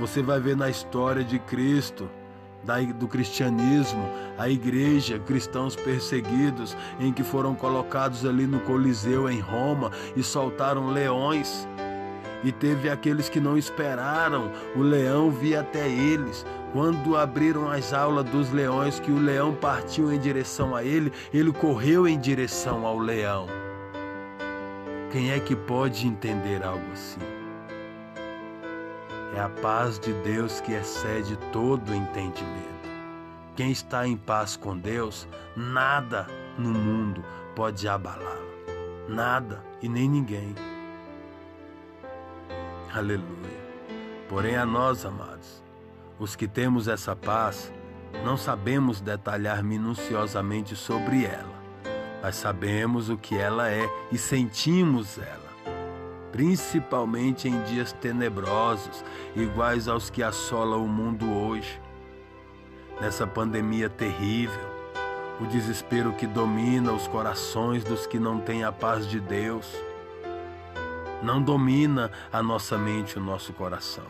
Você 0.00 0.20
vai 0.20 0.40
ver 0.40 0.56
na 0.56 0.68
história 0.68 1.22
de 1.22 1.38
Cristo 1.38 2.10
do 2.98 3.08
cristianismo, 3.08 4.08
a 4.38 4.48
igreja, 4.48 5.18
cristãos 5.18 5.74
perseguidos, 5.74 6.76
em 6.98 7.12
que 7.12 7.22
foram 7.22 7.54
colocados 7.54 8.24
ali 8.24 8.46
no 8.46 8.60
Coliseu 8.60 9.28
em 9.28 9.40
Roma 9.40 9.90
e 10.16 10.22
soltaram 10.22 10.88
leões. 10.88 11.66
E 12.42 12.50
teve 12.52 12.88
aqueles 12.88 13.28
que 13.28 13.40
não 13.40 13.58
esperaram 13.58 14.50
o 14.74 14.80
leão 14.80 15.30
vir 15.30 15.56
até 15.56 15.88
eles. 15.88 16.46
Quando 16.72 17.16
abriram 17.16 17.70
as 17.70 17.92
aulas 17.92 18.24
dos 18.26 18.50
leões, 18.50 19.00
que 19.00 19.10
o 19.10 19.18
leão 19.18 19.54
partiu 19.54 20.12
em 20.12 20.18
direção 20.18 20.74
a 20.74 20.84
ele, 20.84 21.12
ele 21.34 21.52
correu 21.52 22.06
em 22.06 22.18
direção 22.18 22.86
ao 22.86 22.98
leão. 22.98 23.46
Quem 25.10 25.32
é 25.32 25.40
que 25.40 25.56
pode 25.56 26.06
entender 26.06 26.62
algo 26.62 26.84
assim? 26.92 27.29
É 29.34 29.40
a 29.40 29.48
paz 29.48 29.98
de 29.98 30.12
Deus 30.12 30.60
que 30.60 30.72
excede 30.72 31.36
todo 31.52 31.94
entendimento. 31.94 32.70
Quem 33.54 33.70
está 33.70 34.06
em 34.06 34.16
paz 34.16 34.56
com 34.56 34.76
Deus, 34.76 35.28
nada 35.56 36.26
no 36.58 36.70
mundo 36.70 37.24
pode 37.54 37.86
abalá-lo. 37.86 38.50
Nada 39.08 39.62
e 39.82 39.88
nem 39.88 40.08
ninguém. 40.08 40.54
Aleluia. 42.92 43.60
Porém, 44.28 44.56
a 44.56 44.66
nós, 44.66 45.04
amados, 45.04 45.62
os 46.18 46.34
que 46.34 46.48
temos 46.48 46.88
essa 46.88 47.14
paz, 47.14 47.72
não 48.24 48.36
sabemos 48.36 49.00
detalhar 49.00 49.62
minuciosamente 49.62 50.74
sobre 50.74 51.24
ela, 51.24 51.62
mas 52.22 52.36
sabemos 52.36 53.08
o 53.08 53.16
que 53.16 53.36
ela 53.36 53.70
é 53.70 53.88
e 54.10 54.18
sentimos 54.18 55.18
ela. 55.18 55.49
Principalmente 56.32 57.48
em 57.48 57.60
dias 57.62 57.92
tenebrosos, 57.92 59.04
iguais 59.34 59.88
aos 59.88 60.10
que 60.10 60.22
assolam 60.22 60.84
o 60.84 60.88
mundo 60.88 61.32
hoje. 61.32 61.80
Nessa 63.00 63.26
pandemia 63.26 63.88
terrível, 63.88 64.70
o 65.40 65.46
desespero 65.46 66.12
que 66.12 66.26
domina 66.26 66.92
os 66.92 67.08
corações 67.08 67.82
dos 67.82 68.06
que 68.06 68.18
não 68.18 68.40
têm 68.40 68.62
a 68.62 68.70
paz 68.70 69.06
de 69.06 69.18
Deus, 69.18 69.66
não 71.22 71.42
domina 71.42 72.10
a 72.32 72.42
nossa 72.42 72.76
mente, 72.76 73.18
o 73.18 73.22
nosso 73.22 73.52
coração. 73.52 74.04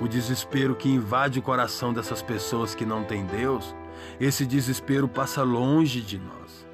O 0.00 0.06
desespero 0.06 0.74
que 0.74 0.90
invade 0.90 1.38
o 1.38 1.42
coração 1.42 1.92
dessas 1.92 2.22
pessoas 2.22 2.74
que 2.74 2.84
não 2.84 3.02
têm 3.04 3.24
Deus, 3.24 3.74
esse 4.20 4.44
desespero 4.44 5.08
passa 5.08 5.42
longe 5.42 6.02
de 6.02 6.18
nós. 6.18 6.66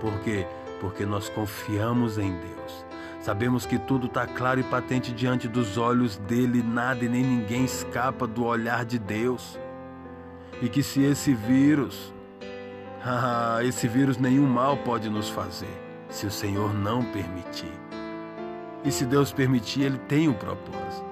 Por 0.00 0.18
quê? 0.20 0.46
Porque 0.80 1.04
nós 1.04 1.28
confiamos 1.28 2.16
em 2.16 2.32
Deus. 2.32 2.86
Sabemos 3.20 3.66
que 3.66 3.78
tudo 3.78 4.06
está 4.06 4.26
claro 4.26 4.60
e 4.60 4.64
patente 4.64 5.12
diante 5.12 5.46
dos 5.46 5.76
olhos 5.76 6.16
dele, 6.16 6.62
nada 6.62 7.04
e 7.04 7.08
nem 7.08 7.22
ninguém 7.22 7.64
escapa 7.64 8.26
do 8.26 8.44
olhar 8.44 8.82
de 8.84 8.98
Deus. 8.98 9.58
E 10.62 10.68
que 10.70 10.82
se 10.82 11.02
esse 11.02 11.34
vírus, 11.34 12.14
esse 13.62 13.86
vírus 13.86 14.16
nenhum 14.16 14.46
mal 14.46 14.78
pode 14.78 15.10
nos 15.10 15.28
fazer, 15.28 15.68
se 16.08 16.26
o 16.26 16.30
Senhor 16.30 16.72
não 16.72 17.04
permitir. 17.04 17.72
E 18.82 18.90
se 18.90 19.04
Deus 19.04 19.32
permitir, 19.32 19.82
Ele 19.82 19.98
tem 19.98 20.26
um 20.26 20.32
propósito. 20.32 21.04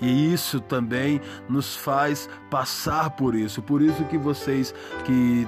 E 0.00 0.32
isso 0.32 0.60
também 0.60 1.20
nos 1.48 1.74
faz 1.74 2.30
passar 2.48 3.10
por 3.10 3.34
isso. 3.34 3.60
Por 3.60 3.82
isso 3.82 4.04
que 4.04 4.16
vocês 4.16 4.72
que 5.04 5.44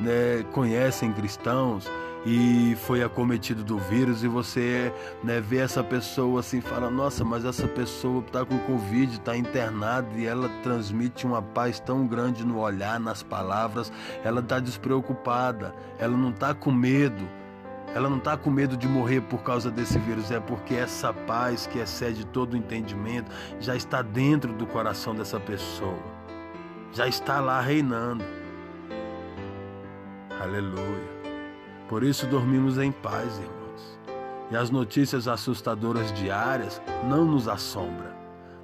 né, 0.00 0.44
conhecem 0.50 1.12
cristãos 1.12 1.88
e 2.26 2.74
foi 2.86 3.02
acometido 3.02 3.62
do 3.62 3.78
vírus 3.78 4.24
e 4.24 4.28
você 4.28 4.92
né, 5.22 5.40
vê 5.40 5.58
essa 5.58 5.84
pessoa 5.84 6.40
assim 6.40 6.60
fala 6.60 6.90
nossa 6.90 7.22
mas 7.24 7.44
essa 7.44 7.68
pessoa 7.68 8.20
está 8.20 8.44
com 8.44 8.58
covid 8.60 9.12
está 9.12 9.36
internada 9.36 10.08
e 10.16 10.24
ela 10.24 10.48
transmite 10.62 11.26
uma 11.26 11.42
paz 11.42 11.78
tão 11.78 12.06
grande 12.06 12.44
no 12.44 12.58
olhar 12.58 12.98
nas 12.98 13.22
palavras 13.22 13.92
ela 14.24 14.40
está 14.40 14.58
despreocupada 14.58 15.74
ela 15.98 16.16
não 16.16 16.30
está 16.30 16.54
com 16.54 16.72
medo 16.72 17.28
ela 17.94 18.10
não 18.10 18.18
está 18.18 18.36
com 18.36 18.50
medo 18.50 18.76
de 18.76 18.88
morrer 18.88 19.20
por 19.20 19.44
causa 19.44 19.70
desse 19.70 20.00
vírus, 20.00 20.32
é 20.32 20.40
porque 20.40 20.74
essa 20.74 21.12
paz 21.12 21.68
que 21.68 21.78
excede 21.78 22.26
todo 22.26 22.54
o 22.54 22.56
entendimento 22.56 23.30
já 23.60 23.76
está 23.76 24.02
dentro 24.02 24.52
do 24.52 24.66
coração 24.66 25.14
dessa 25.14 25.38
pessoa, 25.38 26.02
já 26.92 27.06
está 27.06 27.40
lá 27.40 27.60
reinando. 27.60 28.24
Aleluia. 30.40 31.13
Por 31.94 32.02
isso 32.02 32.26
dormimos 32.26 32.76
em 32.76 32.90
paz, 32.90 33.38
irmãos. 33.38 34.00
E 34.50 34.56
as 34.56 34.68
notícias 34.68 35.28
assustadoras 35.28 36.12
diárias 36.12 36.82
não 37.08 37.24
nos 37.24 37.46
assombram. 37.46 38.10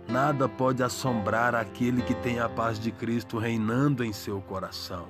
Nada 0.09 0.49
pode 0.49 0.83
assombrar 0.83 1.55
aquele 1.55 2.03
que 2.03 2.13
tem 2.13 2.41
a 2.41 2.49
paz 2.49 2.77
de 2.77 2.91
Cristo 2.91 3.39
reinando 3.39 4.03
em 4.03 4.13
seu 4.13 4.41
coração. 4.41 5.07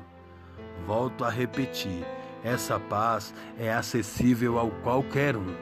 Volto 0.86 1.24
a 1.24 1.30
repetir 1.30 2.04
essa 2.44 2.78
paz 2.78 3.32
é 3.58 3.72
acessível 3.72 4.58
ao 4.58 4.70
qualquer 4.82 5.34
um. 5.34 5.54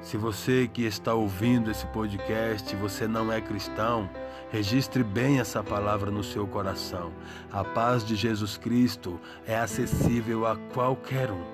Se 0.00 0.16
você 0.16 0.68
que 0.72 0.84
está 0.84 1.14
ouvindo 1.14 1.70
esse 1.70 1.86
podcast, 1.86 2.74
você 2.74 3.06
não 3.06 3.30
é 3.30 3.40
cristão, 3.40 4.10
registre 4.50 5.02
bem 5.02 5.40
essa 5.40 5.62
palavra 5.62 6.10
no 6.10 6.22
seu 6.22 6.46
coração. 6.46 7.12
A 7.52 7.64
paz 7.64 8.04
de 8.04 8.16
Jesus 8.16 8.56
Cristo 8.56 9.20
é 9.46 9.58
acessível 9.58 10.46
a 10.46 10.56
qualquer 10.72 11.30
um. 11.30 11.44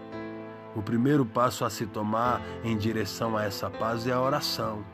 O 0.75 0.83
primeiro 0.83 1.25
passo 1.25 1.65
a 1.65 1.71
se 1.71 1.87
tomar 1.87 2.41
em 2.65 2.77
direção 2.77 3.37
a 3.37 3.45
essa 3.45 3.69
paz 3.69 4.07
é 4.07 4.13
a 4.13 4.21
oração 4.21 4.85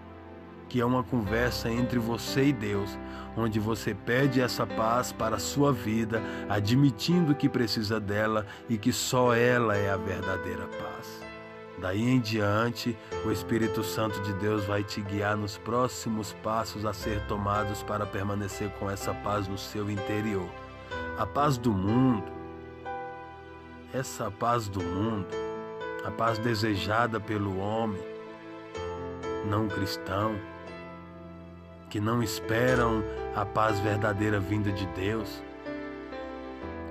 que 0.68 0.80
é 0.80 0.84
uma 0.84 1.02
conversa 1.02 1.70
entre 1.70 1.98
você 1.98 2.46
e 2.46 2.52
Deus, 2.52 2.98
onde 3.36 3.58
você 3.58 3.94
pede 3.94 4.40
essa 4.40 4.66
paz 4.66 5.10
para 5.12 5.36
a 5.36 5.40
sua 5.40 5.72
vida, 5.72 6.22
admitindo 6.48 7.34
que 7.34 7.48
precisa 7.48 7.98
dela 7.98 8.46
e 8.68 8.76
que 8.76 8.92
só 8.92 9.34
ela 9.34 9.76
é 9.76 9.90
a 9.90 9.96
verdadeira 9.96 10.66
paz. 10.66 11.20
Daí 11.80 12.02
em 12.02 12.20
diante, 12.20 12.96
o 13.24 13.30
Espírito 13.30 13.84
Santo 13.84 14.20
de 14.22 14.32
Deus 14.34 14.64
vai 14.64 14.82
te 14.82 15.00
guiar 15.00 15.36
nos 15.36 15.56
próximos 15.56 16.32
passos 16.42 16.84
a 16.84 16.92
ser 16.92 17.20
tomados 17.26 17.82
para 17.82 18.04
permanecer 18.04 18.70
com 18.78 18.90
essa 18.90 19.14
paz 19.14 19.46
no 19.46 19.56
seu 19.56 19.88
interior. 19.88 20.48
A 21.16 21.24
paz 21.24 21.56
do 21.56 21.72
mundo, 21.72 22.24
essa 23.92 24.30
paz 24.30 24.68
do 24.68 24.82
mundo, 24.82 25.28
a 26.04 26.10
paz 26.10 26.38
desejada 26.38 27.20
pelo 27.20 27.58
homem 27.58 28.02
não 29.48 29.68
cristão, 29.68 30.34
que 31.88 32.00
não 32.00 32.22
esperam 32.22 33.02
a 33.34 33.44
paz 33.44 33.78
verdadeira 33.80 34.38
vinda 34.38 34.70
de 34.70 34.86
Deus. 34.88 35.42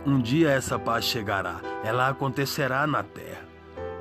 Um 0.06 0.20
dia 0.20 0.50
essa 0.50 0.80
paz 0.80 1.06
chegará, 1.06 1.60
ela 1.84 2.08
acontecerá 2.08 2.88
na 2.88 3.04
terra. 3.04 3.47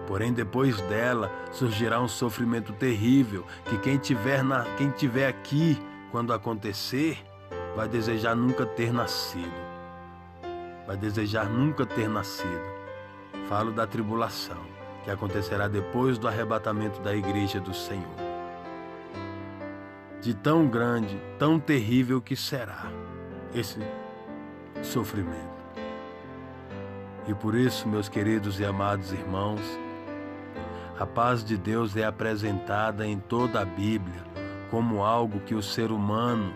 Porém, 0.06 0.32
depois 0.32 0.80
dela 0.82 1.30
surgirá 1.52 2.00
um 2.00 2.08
sofrimento 2.08 2.72
terrível 2.72 3.44
que 3.64 3.78
quem 3.78 3.98
tiver, 3.98 4.42
na, 4.42 4.64
quem 4.76 4.90
tiver 4.90 5.26
aqui 5.26 5.78
quando 6.10 6.32
acontecer 6.32 7.18
vai 7.74 7.88
desejar 7.88 8.34
nunca 8.34 8.64
ter 8.64 8.92
nascido. 8.92 9.66
Vai 10.86 10.96
desejar 10.96 11.48
nunca 11.48 11.84
ter 11.84 12.08
nascido. 12.08 12.76
Falo 13.48 13.72
da 13.72 13.86
tribulação 13.86 14.64
que 15.04 15.10
acontecerá 15.10 15.68
depois 15.68 16.18
do 16.18 16.28
arrebatamento 16.28 17.00
da 17.00 17.14
igreja 17.14 17.60
do 17.60 17.74
Senhor 17.74 18.26
de 20.26 20.34
tão 20.34 20.66
grande, 20.66 21.20
tão 21.38 21.56
terrível 21.56 22.20
que 22.20 22.34
será 22.34 22.90
esse 23.54 23.78
sofrimento. 24.82 25.56
E 27.28 27.34
por 27.34 27.54
isso, 27.54 27.88
meus 27.88 28.08
queridos 28.08 28.58
e 28.58 28.64
amados 28.64 29.12
irmãos, 29.12 29.60
a 30.98 31.04
paz 31.06 31.44
de 31.44 31.56
Deus 31.56 31.96
é 31.96 32.04
apresentada 32.04 33.06
em 33.06 33.18
toda 33.18 33.61
a 33.61 33.64
Bíblia 33.64 34.24
como 34.70 35.04
algo 35.04 35.40
que 35.40 35.54
o 35.54 35.62
ser 35.62 35.90
humano 35.90 36.52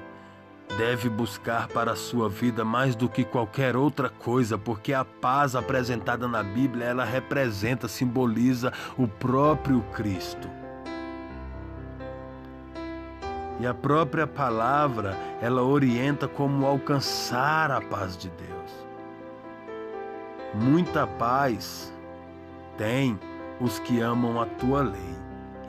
deve 0.76 1.09
buscar 1.09 1.68
para 1.68 1.92
a 1.92 1.96
sua 1.96 2.29
vida 2.29 2.64
mais 2.64 2.94
do 2.94 3.09
que 3.09 3.24
qualquer 3.24 3.76
outra 3.76 4.09
coisa, 4.09 4.57
porque 4.57 4.92
a 4.92 5.05
paz 5.05 5.55
apresentada 5.55 6.26
na 6.29 6.42
Bíblia, 6.42 6.87
ela 6.87 7.05
representa, 7.05 7.88
simboliza 7.88 8.72
o 8.96 9.07
próprio 9.07 9.83
Cristo. 9.92 10.48
E 13.59 13.66
a 13.66 13.74
própria 13.74 14.26
palavra, 14.26 15.16
ela 15.42 15.62
orienta 15.62 16.26
como 16.26 16.64
alcançar 16.64 17.70
a 17.70 17.81
paz 17.81 18.16
de 18.16 18.31
Deus. 18.31 18.87
Muita 20.55 21.07
paz 21.07 21.92
tem 22.79 23.18
os 23.61 23.79
que 23.81 24.01
amam 24.01 24.40
a 24.40 24.46
tua 24.46 24.83
lei, 24.83 25.16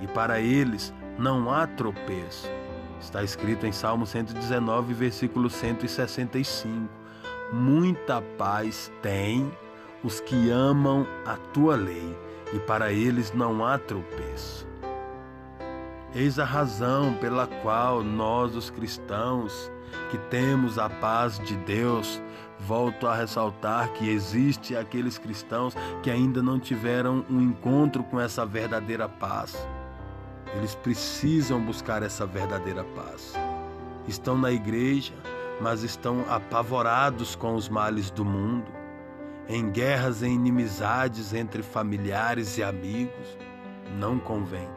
e 0.01 0.08
para 0.08 0.39
eles 0.39 0.93
não 1.17 1.51
há 1.51 1.67
tropeço. 1.67 2.49
Está 2.99 3.23
escrito 3.23 3.65
em 3.65 3.71
Salmo 3.71 4.06
119, 4.06 4.93
versículo 4.93 5.49
165. 5.49 6.89
Muita 7.51 8.21
paz 8.38 8.91
tem 9.01 9.51
os 10.04 10.19
que 10.21 10.49
amam 10.49 11.06
a 11.25 11.36
tua 11.36 11.75
lei, 11.75 12.17
e 12.54 12.60
para 12.60 12.91
eles 12.91 13.34
não 13.34 13.65
há 13.65 13.77
tropeço. 13.77 14.67
Eis 16.13 16.39
a 16.39 16.45
razão 16.45 17.13
pela 17.15 17.47
qual 17.47 18.04
nós, 18.04 18.56
os 18.56 18.69
cristãos, 18.69 19.71
que 20.10 20.17
temos 20.30 20.77
a 20.77 20.89
paz 20.89 21.39
de 21.39 21.56
Deus, 21.58 22.21
volto 22.60 23.08
a 23.08 23.15
ressaltar 23.15 23.91
que 23.93 24.10
existe 24.10 24.75
aqueles 24.75 25.17
cristãos 25.17 25.75
que 26.04 26.12
ainda 26.12 26.41
não 26.41 26.60
tiveram 26.60 27.25
um 27.30 27.41
encontro 27.41 28.04
com 28.04 28.19
essa 28.19 28.45
verdadeira 28.45 29.10
paz. 29.10 29.67
Eles 30.56 30.75
precisam 30.75 31.62
buscar 31.62 32.04
essa 32.04 32.25
verdadeira 32.25 32.84
paz. 32.84 33.34
Estão 34.08 34.38
na 34.38 34.51
igreja, 34.51 35.13
mas 35.62 35.84
estão 35.84 36.25
apavorados 36.30 37.36
com 37.36 37.56
os 37.56 37.69
males 37.69 38.12
do 38.12 38.25
mundo, 38.25 38.65
em 39.47 39.69
guerras 39.69 40.21
e 40.21 40.25
inimizades 40.25 41.34
entre 41.34 41.62
familiares 41.62 42.58
e 42.58 42.63
amigos. 42.63 43.38
Não 43.97 44.19
convém. 44.19 44.67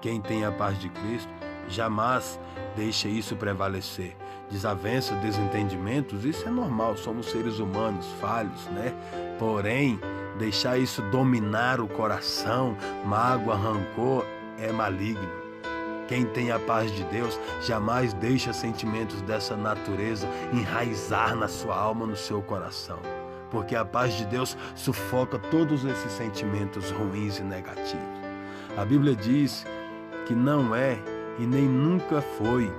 Quem 0.00 0.20
tem 0.20 0.44
a 0.44 0.52
paz 0.52 0.78
de 0.78 0.88
Cristo 0.88 1.30
jamais 1.68 2.40
deixa 2.76 3.08
isso 3.08 3.36
prevalecer. 3.36 4.16
Desavença, 4.50 5.14
desentendimentos, 5.16 6.24
isso 6.24 6.48
é 6.48 6.50
normal, 6.50 6.96
somos 6.96 7.26
seres 7.26 7.60
humanos 7.60 8.06
falhos, 8.20 8.66
né? 8.72 8.92
Porém, 9.38 10.00
deixar 10.38 10.76
isso 10.76 11.00
dominar 11.02 11.80
o 11.80 11.86
coração, 11.86 12.76
mágoa, 13.04 13.54
rancor, 13.54 14.24
é 14.58 14.72
maligno. 14.72 15.40
Quem 16.08 16.26
tem 16.26 16.50
a 16.50 16.58
paz 16.58 16.90
de 16.90 17.04
Deus 17.04 17.38
jamais 17.62 18.12
deixa 18.14 18.52
sentimentos 18.52 19.22
dessa 19.22 19.56
natureza 19.56 20.26
enraizar 20.52 21.36
na 21.36 21.46
sua 21.46 21.76
alma, 21.76 22.04
no 22.04 22.16
seu 22.16 22.42
coração. 22.42 22.98
Porque 23.48 23.76
a 23.76 23.84
paz 23.84 24.14
de 24.14 24.24
Deus 24.26 24.56
sufoca 24.74 25.38
todos 25.38 25.84
esses 25.84 26.10
sentimentos 26.10 26.90
ruins 26.90 27.38
e 27.38 27.42
negativos. 27.42 28.20
A 28.76 28.84
Bíblia 28.84 29.14
diz 29.14 29.64
que 30.26 30.34
não 30.34 30.74
é 30.74 30.98
e 31.38 31.46
nem 31.46 31.62
nunca 31.62 32.20
foi 32.20 32.72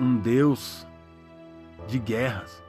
um 0.00 0.16
Deus 0.16 0.86
de 1.86 1.98
guerras. 1.98 2.62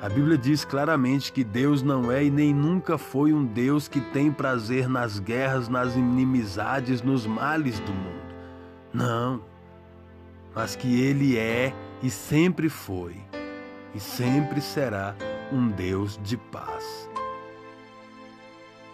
A 0.00 0.08
Bíblia 0.08 0.36
diz 0.36 0.64
claramente 0.64 1.32
que 1.32 1.42
Deus 1.42 1.82
não 1.82 2.12
é 2.12 2.24
e 2.24 2.30
nem 2.30 2.52
nunca 2.52 2.98
foi 2.98 3.32
um 3.32 3.44
Deus 3.44 3.88
que 3.88 4.00
tem 4.00 4.30
prazer 4.30 4.88
nas 4.88 5.18
guerras, 5.18 5.68
nas 5.68 5.94
inimizades, 5.96 7.00
nos 7.00 7.26
males 7.26 7.80
do 7.80 7.92
mundo. 7.92 8.34
Não. 8.92 9.42
Mas 10.54 10.76
que 10.76 11.00
Ele 11.00 11.38
é 11.38 11.74
e 12.02 12.10
sempre 12.10 12.68
foi 12.68 13.16
e 13.94 14.00
sempre 14.00 14.60
será 14.60 15.14
um 15.50 15.68
Deus 15.68 16.20
de 16.22 16.36
paz. 16.36 17.08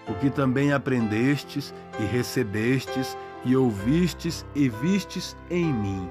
O 0.09 0.14
que 0.14 0.31
também 0.31 0.72
aprendestes 0.72 1.74
e 1.98 2.05
recebestes 2.05 3.16
e 3.44 3.57
ouvistes 3.57 4.46
e 4.55 4.68
vistes 4.68 5.37
em 5.50 5.72
mim, 5.72 6.09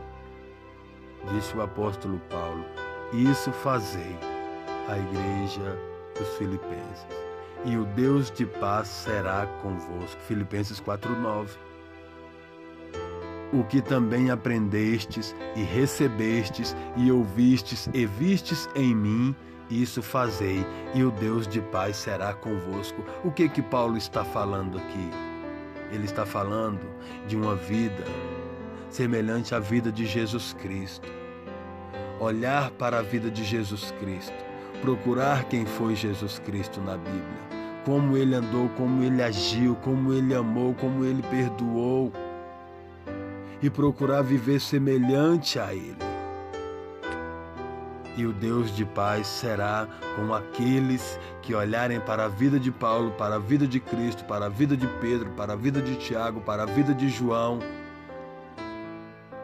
disse 1.33 1.55
o 1.55 1.61
apóstolo 1.61 2.19
Paulo, 2.29 2.65
isso 3.13 3.51
fazei 3.51 4.17
a 4.87 4.97
igreja 4.97 5.77
dos 6.17 6.27
Filipenses. 6.37 7.05
E 7.63 7.77
o 7.77 7.85
Deus 7.85 8.31
de 8.31 8.45
paz 8.45 8.87
será 8.87 9.45
convosco. 9.61 10.19
Filipenses 10.27 10.79
4:9. 10.79 11.57
O 13.53 13.63
que 13.65 13.81
também 13.81 14.31
aprendestes 14.31 15.35
e 15.55 15.61
recebestes 15.61 16.75
e 16.95 17.11
ouvistes 17.11 17.89
e 17.93 18.05
vistes 18.05 18.69
em 18.75 18.95
mim, 18.95 19.35
isso 19.69 20.01
fazei, 20.01 20.65
e 20.93 21.03
o 21.03 21.11
Deus 21.11 21.47
de 21.47 21.61
paz 21.61 21.97
será 21.97 22.33
convosco. 22.33 23.03
O 23.23 23.31
que 23.31 23.47
que 23.49 23.61
Paulo 23.61 23.97
está 23.97 24.23
falando 24.23 24.77
aqui? 24.77 25.09
Ele 25.91 26.05
está 26.05 26.25
falando 26.25 26.79
de 27.27 27.35
uma 27.35 27.55
vida 27.55 28.03
semelhante 28.91 29.55
à 29.55 29.59
vida 29.59 29.91
de 29.91 30.05
Jesus 30.05 30.53
Cristo. 30.53 31.07
Olhar 32.19 32.69
para 32.71 32.99
a 32.99 33.01
vida 33.01 33.31
de 33.31 33.43
Jesus 33.43 33.91
Cristo 33.99 34.51
procurar 34.81 35.45
quem 35.45 35.65
foi 35.65 35.95
Jesus 35.95 36.39
Cristo 36.39 36.81
na 36.81 36.97
Bíblia, 36.97 37.23
como 37.85 38.17
ele 38.17 38.35
andou, 38.35 38.67
como 38.69 39.03
ele 39.03 39.21
agiu, 39.21 39.75
como 39.75 40.11
ele 40.11 40.33
amou, 40.33 40.73
como 40.73 41.05
ele 41.05 41.21
perdoou, 41.21 42.11
e 43.61 43.69
procurar 43.69 44.23
viver 44.23 44.59
semelhante 44.59 45.59
a 45.59 45.73
ele. 45.73 45.95
E 48.17 48.25
o 48.25 48.33
Deus 48.33 48.75
de 48.75 48.83
paz 48.83 49.25
será 49.27 49.87
com 50.15 50.33
aqueles 50.33 51.17
que 51.41 51.55
olharem 51.55 51.99
para 51.99 52.25
a 52.25 52.27
vida 52.27 52.59
de 52.59 52.71
Paulo, 52.71 53.11
para 53.11 53.35
a 53.35 53.39
vida 53.39 53.65
de 53.65 53.79
Cristo, 53.79 54.25
para 54.25 54.47
a 54.47 54.49
vida 54.49 54.75
de 54.75 54.87
Pedro, 54.99 55.29
para 55.31 55.53
a 55.53 55.55
vida 55.55 55.81
de 55.81 55.95
Tiago, 55.95 56.41
para 56.41 56.63
a 56.63 56.65
vida 56.65 56.93
de 56.93 57.07
João 57.07 57.59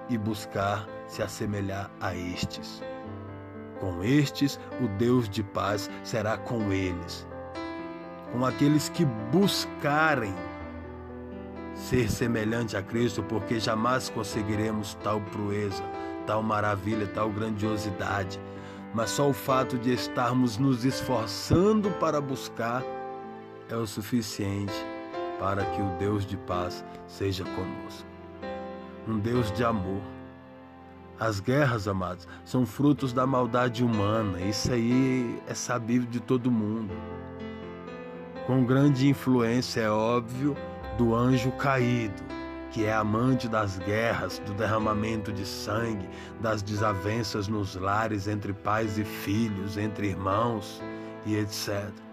e 0.10 0.18
buscar 0.18 0.88
se 1.08 1.22
assemelhar 1.22 1.90
a 2.00 2.16
estes. 2.16 2.82
Com 3.80 4.04
estes, 4.04 4.60
o 4.82 4.88
Deus 4.98 5.30
de 5.30 5.44
paz 5.44 5.90
será 6.04 6.38
com 6.38 6.72
eles. 6.72 7.28
Com 8.32 8.46
aqueles 8.46 8.90
que 8.90 9.06
buscarem 9.32 10.34
ser 11.76 12.10
semelhante 12.10 12.76
a 12.76 12.82
Cristo, 12.82 13.22
porque 13.24 13.60
jamais 13.60 14.10
conseguiremos 14.10 14.96
tal 15.04 15.22
proeza, 15.22 15.84
tal 16.26 16.42
maravilha, 16.42 17.08
tal 17.08 17.30
grandiosidade. 17.30 18.40
Mas 18.94 19.12
só 19.12 19.30
o 19.30 19.34
fato 19.34 19.78
de 19.78 19.94
estarmos 19.94 20.58
nos 20.58 20.84
esforçando 20.84 21.92
para 21.92 22.20
buscar 22.20 22.84
é 23.70 23.76
o 23.76 23.86
suficiente 23.86 24.74
para 25.40 25.64
que 25.66 25.82
o 25.82 25.90
Deus 26.00 26.26
de 26.26 26.38
paz 26.38 26.84
seja 27.06 27.44
conosco. 27.44 28.17
Um 29.08 29.20
Deus 29.20 29.52
de 29.52 29.64
amor 29.64 30.02
as 31.20 31.40
guerras, 31.40 31.88
amados, 31.88 32.28
são 32.46 32.64
frutos 32.64 33.12
da 33.12 33.26
maldade 33.26 33.84
humana. 33.84 34.40
Isso 34.40 34.72
aí 34.72 35.42
é 35.48 35.54
sabido 35.56 36.06
de 36.06 36.20
todo 36.20 36.52
mundo. 36.52 36.94
Com 38.46 38.64
grande 38.64 39.10
influência, 39.10 39.82
é 39.82 39.90
óbvio, 39.90 40.56
do 40.96 41.16
anjo 41.16 41.52
caído, 41.54 42.24
que 42.72 42.86
é 42.86 42.94
amante 42.94 43.48
das 43.48 43.80
guerras, 43.80 44.40
do 44.46 44.54
derramamento 44.54 45.34
de 45.34 45.44
sangue, 45.44 46.08
das 46.40 46.62
desavenças 46.62 47.48
nos 47.48 47.76
lares 47.76 48.28
entre 48.28 48.54
pais 48.54 49.00
e 49.00 49.04
filhos, 49.04 49.76
entre 49.76 50.10
irmãos 50.10 50.84
e 51.26 51.36
etc. 51.36 52.07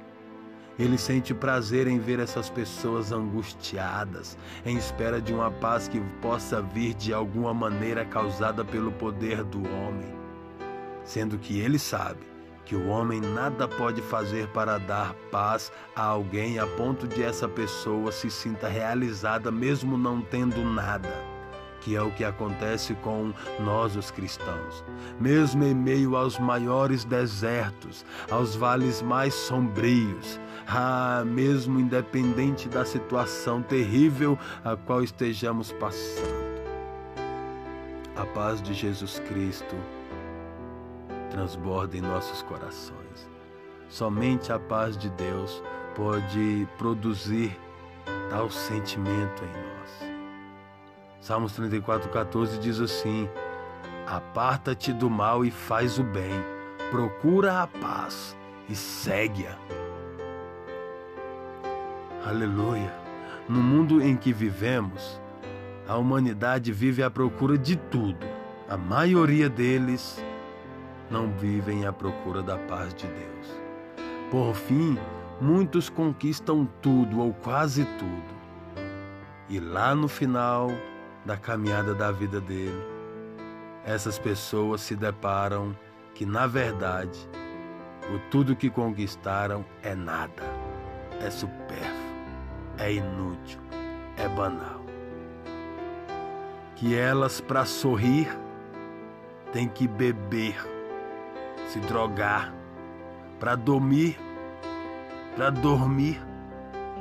Ele 0.79 0.99
sente 0.99 1.33
prazer 1.33 1.87
em 1.87 1.99
ver 1.99 2.19
essas 2.19 2.51
pessoas 2.51 3.13
angustiadas, 3.13 4.37
em 4.67 4.77
espera 4.77 5.21
de 5.21 5.33
uma 5.33 5.51
paz 5.51 5.87
que 5.87 6.01
possa 6.21 6.61
vir 6.61 6.95
de 6.95 7.13
alguma 7.13 7.55
maneira 7.55 8.05
causada 8.05 8.65
pelo 8.65 8.91
poder 8.91 9.45
do 9.45 9.59
homem. 9.59 10.13
Sendo 11.05 11.39
que 11.39 11.61
ele 11.61 11.79
sabe 11.79 12.27
que 12.65 12.75
o 12.75 12.89
homem 12.89 13.21
nada 13.21 13.69
pode 13.69 14.01
fazer 14.03 14.49
para 14.49 14.79
dar 14.79 15.15
paz 15.31 15.71
a 15.95 16.03
alguém 16.03 16.59
a 16.59 16.67
ponto 16.67 17.07
de 17.07 17.23
essa 17.23 17.47
pessoa 17.47 18.11
se 18.11 18.31
sinta 18.31 18.69
realizada 18.69 19.51
mesmo 19.51 19.99
não 19.99 20.23
tendo 20.23 20.65
nada 20.65 21.34
que 21.85 21.95
é 21.95 22.03
o 22.03 22.11
que 22.11 22.25
acontece 22.25 22.95
com 22.95 23.33
nós, 23.61 23.95
os 23.95 24.11
cristãos. 24.11 24.83
Mesmo 25.21 25.63
em 25.65 25.75
meio 25.75 26.17
aos 26.17 26.39
maiores 26.39 27.05
desertos, 27.05 28.05
aos 28.31 28.57
vales 28.57 29.03
mais 29.03 29.35
sombrios, 29.35 30.41
ah, 30.67 31.23
mesmo 31.27 31.79
independente 31.79 32.69
da 32.69 32.87
situação 32.87 33.63
terrível 33.63 34.39
a 34.65 34.75
qual 34.75 35.03
estejamos 35.03 35.73
passando, 35.73 36.55
a 38.17 38.25
paz 38.25 38.63
de 38.63 38.73
Jesus 38.73 39.19
Cristo 39.29 39.77
transborda 41.31 41.97
em 41.99 42.01
nossos 42.01 42.43
corações. 42.43 43.29
Somente 43.89 44.51
a 44.53 44.59
paz 44.59 44.97
de 44.97 45.11
Deus 45.11 45.63
pode 45.95 46.67
produzir 46.79 47.57
tal 48.31 48.51
sentimento 48.51 49.45
em 49.45 49.49
nós. 49.49 49.74
Salmos 51.25 51.53
34, 51.55 52.11
14 52.11 52.59
diz 52.59 52.79
assim: 52.79 53.27
Aparta-te 54.07 54.93
do 54.93 55.09
mal 55.09 55.43
e 55.43 55.51
faz 55.51 55.99
o 55.99 56.03
bem, 56.03 56.35
procura 56.91 57.63
a 57.63 57.67
paz 57.67 58.37
e 58.69 58.77
segue-a. 58.77 59.57
Aleluia! 62.29 62.93
No 63.49 63.63
mundo 63.63 64.03
em 64.03 64.19
que 64.19 64.35
vivemos, 64.35 65.19
a 65.89 65.97
humanidade 65.97 66.71
vive 66.73 67.03
à 67.03 67.11
procura 67.11 67.57
de 67.57 67.75
tudo. 67.75 68.27
A 68.69 68.77
maioria 68.77 69.49
deles 69.49 70.23
não 71.11 71.31
vivem 71.31 71.87
à 71.87 71.93
procura 71.93 72.43
da 72.43 72.59
paz 72.59 72.93
de 72.93 73.07
Deus. 73.07 73.63
Por 74.31 74.55
fim, 74.55 74.99
muitos 75.41 75.89
conquistam 75.89 76.69
tudo 76.83 77.21
ou 77.21 77.33
quase 77.33 77.87
tudo. 77.99 78.35
E 79.49 79.59
lá 79.59 79.95
no 79.95 80.07
final, 80.07 80.71
da 81.25 81.37
caminhada 81.37 81.95
da 81.95 82.11
vida 82.11 82.41
dele, 82.41 82.83
essas 83.85 84.19
pessoas 84.19 84.81
se 84.81 84.95
deparam 84.95 85.77
que, 86.15 86.27
na 86.27 86.47
verdade, 86.47 87.29
o 88.15 88.19
tudo 88.31 88.55
que 88.55 88.69
conquistaram 88.69 89.65
é 89.83 89.95
nada, 89.95 90.43
é 91.21 91.31
supérfluo, 91.31 92.15
é 92.79 92.93
inútil, 92.93 93.61
é 94.17 94.29
banal. 94.29 94.85
Que 96.77 96.95
elas, 96.95 97.41
para 97.41 97.65
sorrir, 97.65 98.29
têm 99.53 99.69
que 99.69 99.89
beber, 99.89 100.57
se 101.69 101.81
drogar, 101.81 102.53
para 103.41 103.55
dormir, 103.55 104.19
para 105.37 105.51
dormir, 105.51 106.21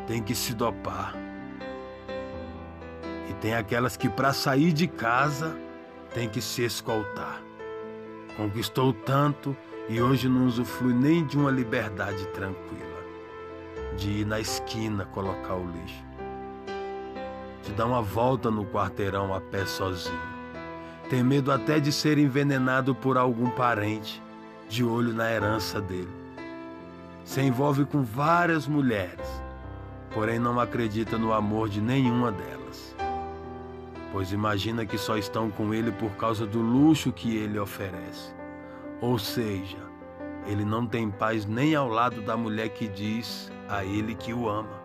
tem 0.07 0.21
que 0.21 0.35
se 0.35 0.53
dopar 0.53 1.13
e 3.29 3.33
tem 3.33 3.53
aquelas 3.55 3.95
que, 3.97 4.09
para 4.09 4.33
sair 4.33 4.73
de 4.73 4.87
casa, 4.87 5.55
tem 6.13 6.29
que 6.29 6.41
se 6.41 6.63
escoltar. 6.63 7.41
Conquistou 8.35 8.93
tanto 8.93 9.55
e 9.89 10.01
hoje 10.01 10.27
não 10.27 10.47
usufrui 10.47 10.93
nem 10.93 11.25
de 11.25 11.37
uma 11.37 11.51
liberdade 11.51 12.25
tranquila 12.27 12.93
de 13.97 14.09
ir 14.09 14.25
na 14.25 14.39
esquina 14.39 15.05
colocar 15.05 15.55
o 15.55 15.65
lixo, 15.65 16.03
de 17.63 17.71
dar 17.73 17.85
uma 17.85 18.01
volta 18.01 18.49
no 18.49 18.65
quarteirão 18.65 19.33
a 19.33 19.39
pé 19.39 19.65
sozinho. 19.65 20.33
Tem 21.09 21.23
medo 21.23 21.51
até 21.51 21.79
de 21.79 21.91
ser 21.91 22.17
envenenado 22.17 22.95
por 22.95 23.17
algum 23.17 23.49
parente, 23.49 24.21
de 24.67 24.83
olho 24.83 25.13
na 25.13 25.31
herança 25.31 25.79
dele. 25.79 26.09
Se 27.23 27.41
envolve 27.41 27.85
com 27.85 28.01
várias 28.01 28.67
mulheres, 28.67 29.27
porém 30.13 30.39
não 30.39 30.59
acredita 30.59 31.17
no 31.17 31.31
amor 31.31 31.69
de 31.69 31.81
nenhuma 31.81 32.31
delas 32.31 32.62
pois 34.13 34.31
imagina 34.31 34.85
que 34.85 34.95
só 34.95 35.17
estão 35.17 35.49
com 35.49 35.73
ele 35.73 35.91
por 35.91 36.11
causa 36.11 36.45
do 36.45 36.61
luxo 36.61 37.11
que 37.11 37.35
ele 37.35 37.57
oferece. 37.57 38.31
Ou 39.01 39.17
seja, 39.17 39.79
ele 40.45 40.63
não 40.63 40.85
tem 40.85 41.09
paz 41.09 41.47
nem 41.47 41.73
ao 41.73 41.89
lado 41.89 42.21
da 42.21 42.37
mulher 42.37 42.69
que 42.69 42.87
diz 42.87 43.51
a 43.67 43.83
ele 43.83 44.13
que 44.13 44.31
o 44.31 44.47
ama. 44.47 44.83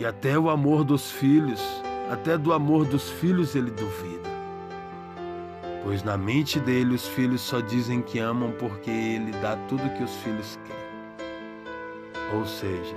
E 0.00 0.04
até 0.04 0.36
o 0.36 0.50
amor 0.50 0.82
dos 0.82 1.12
filhos, 1.12 1.62
até 2.10 2.36
do 2.36 2.52
amor 2.52 2.84
dos 2.84 3.08
filhos 3.08 3.54
ele 3.54 3.70
duvida. 3.70 4.28
Pois 5.84 6.02
na 6.02 6.16
mente 6.16 6.58
dele 6.58 6.96
os 6.96 7.06
filhos 7.06 7.40
só 7.40 7.60
dizem 7.60 8.02
que 8.02 8.18
amam 8.18 8.50
porque 8.58 8.90
ele 8.90 9.30
dá 9.40 9.56
tudo 9.68 9.88
que 9.96 10.02
os 10.02 10.16
filhos 10.16 10.58
querem. 10.64 12.36
Ou 12.36 12.44
seja, 12.44 12.96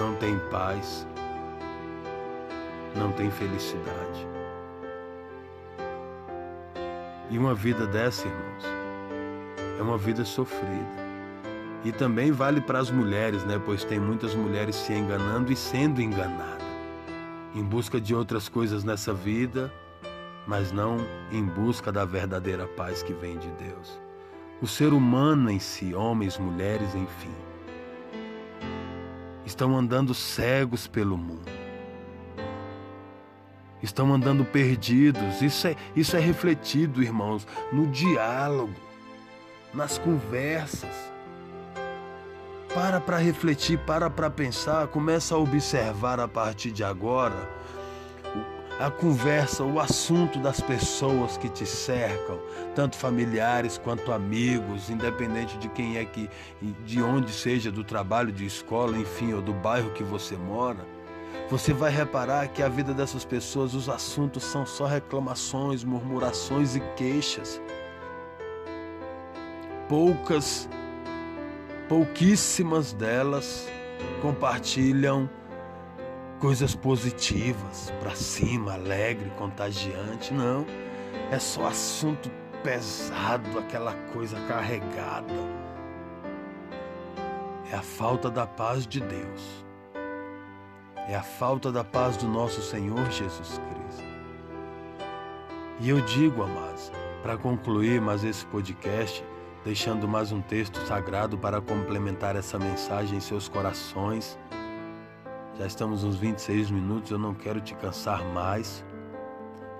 não 0.00 0.16
tem 0.16 0.36
paz, 0.50 1.06
não 2.96 3.12
tem 3.12 3.30
felicidade. 3.30 4.26
E 7.30 7.38
uma 7.38 7.54
vida 7.54 7.86
dessa, 7.86 8.28
irmãos, 8.28 8.64
é 9.78 9.82
uma 9.82 9.96
vida 9.96 10.24
sofrida. 10.24 11.02
E 11.84 11.90
também 11.90 12.30
vale 12.30 12.60
para 12.60 12.78
as 12.78 12.90
mulheres, 12.90 13.44
né? 13.44 13.60
Pois 13.64 13.84
tem 13.84 13.98
muitas 13.98 14.34
mulheres 14.34 14.76
se 14.76 14.92
enganando 14.92 15.50
e 15.50 15.56
sendo 15.56 16.00
enganadas, 16.00 16.62
em 17.54 17.64
busca 17.64 18.00
de 18.00 18.14
outras 18.14 18.48
coisas 18.48 18.84
nessa 18.84 19.12
vida, 19.12 19.72
mas 20.46 20.70
não 20.70 20.98
em 21.30 21.44
busca 21.44 21.90
da 21.90 22.04
verdadeira 22.04 22.66
paz 22.66 23.02
que 23.02 23.12
vem 23.12 23.38
de 23.38 23.48
Deus. 23.52 24.00
O 24.60 24.66
ser 24.66 24.92
humano 24.92 25.50
em 25.50 25.58
si, 25.58 25.94
homens, 25.94 26.38
mulheres, 26.38 26.94
enfim, 26.94 27.34
estão 29.44 29.76
andando 29.76 30.14
cegos 30.14 30.86
pelo 30.86 31.16
mundo. 31.16 31.61
Estão 33.82 34.12
andando 34.12 34.44
perdidos. 34.44 35.42
Isso 35.42 35.66
é, 35.66 35.76
isso 35.96 36.16
é 36.16 36.20
refletido, 36.20 37.02
irmãos, 37.02 37.46
no 37.72 37.86
diálogo, 37.88 38.74
nas 39.74 39.98
conversas 39.98 41.12
para 42.74 43.00
para 43.00 43.18
refletir, 43.18 43.78
para 43.78 44.08
para 44.08 44.30
pensar, 44.30 44.86
começa 44.86 45.34
a 45.34 45.38
observar 45.38 46.18
a 46.18 46.26
partir 46.26 46.70
de 46.70 46.82
agora 46.82 47.48
a 48.80 48.90
conversa, 48.90 49.62
o 49.62 49.78
assunto 49.78 50.38
das 50.38 50.60
pessoas 50.60 51.36
que 51.36 51.48
te 51.48 51.64
cercam, 51.64 52.40
tanto 52.74 52.96
familiares 52.96 53.78
quanto 53.78 54.10
amigos, 54.10 54.90
independente 54.90 55.56
de 55.58 55.68
quem 55.68 55.98
é 55.98 56.04
que, 56.04 56.28
de 56.84 57.00
onde 57.00 57.30
seja, 57.30 57.70
do 57.70 57.84
trabalho, 57.84 58.32
de 58.32 58.44
escola, 58.44 58.96
enfim, 58.98 59.34
ou 59.34 59.42
do 59.42 59.52
bairro 59.52 59.90
que 59.90 60.02
você 60.02 60.36
mora. 60.36 60.84
Você 61.50 61.72
vai 61.72 61.90
reparar 61.90 62.48
que 62.48 62.62
a 62.62 62.68
vida 62.68 62.94
dessas 62.94 63.24
pessoas, 63.24 63.74
os 63.74 63.88
assuntos 63.88 64.42
são 64.42 64.64
só 64.64 64.86
reclamações, 64.86 65.84
murmurações 65.84 66.76
e 66.76 66.80
queixas. 66.96 67.60
Poucas 69.88 70.68
pouquíssimas 71.88 72.94
delas 72.94 73.68
compartilham 74.22 75.28
coisas 76.40 76.74
positivas, 76.74 77.92
para 78.00 78.14
cima, 78.14 78.72
alegre, 78.72 79.30
contagiante. 79.38 80.32
Não, 80.32 80.66
é 81.30 81.38
só 81.38 81.66
assunto 81.66 82.30
pesado, 82.62 83.58
aquela 83.58 83.92
coisa 84.12 84.40
carregada. 84.48 85.32
É 87.70 87.76
a 87.76 87.82
falta 87.82 88.30
da 88.30 88.46
paz 88.46 88.86
de 88.86 89.00
Deus. 89.00 89.61
É 91.08 91.16
a 91.16 91.22
falta 91.22 91.72
da 91.72 91.82
paz 91.82 92.16
do 92.16 92.28
nosso 92.28 92.62
Senhor 92.62 93.10
Jesus 93.10 93.60
Cristo. 93.68 94.04
E 95.80 95.88
eu 95.88 96.00
digo, 96.02 96.44
amados, 96.44 96.92
para 97.22 97.36
concluir 97.36 98.00
mais 98.00 98.22
esse 98.22 98.46
podcast, 98.46 99.24
deixando 99.64 100.06
mais 100.06 100.30
um 100.30 100.40
texto 100.40 100.78
sagrado 100.86 101.36
para 101.36 101.60
complementar 101.60 102.36
essa 102.36 102.56
mensagem 102.56 103.18
em 103.18 103.20
seus 103.20 103.48
corações. 103.48 104.38
Já 105.58 105.66
estamos 105.66 106.04
uns 106.04 106.14
26 106.16 106.70
minutos, 106.70 107.10
eu 107.10 107.18
não 107.18 107.34
quero 107.34 107.60
te 107.60 107.74
cansar 107.74 108.24
mais. 108.26 108.84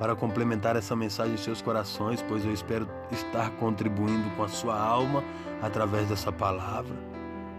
Para 0.01 0.17
complementar 0.17 0.75
essa 0.75 0.97
mensagem 0.97 1.35
em 1.35 1.39
seus 1.39 1.63
corações, 1.63 2.21
pois 2.23 2.45
eu 2.45 2.53
espero 2.53 2.89
estar 3.13 3.49
contribuindo 3.53 4.29
com 4.31 4.43
a 4.43 4.49
sua 4.49 4.77
alma 4.77 5.23
através 5.63 6.09
dessa 6.09 6.33
palavra. 6.33 6.97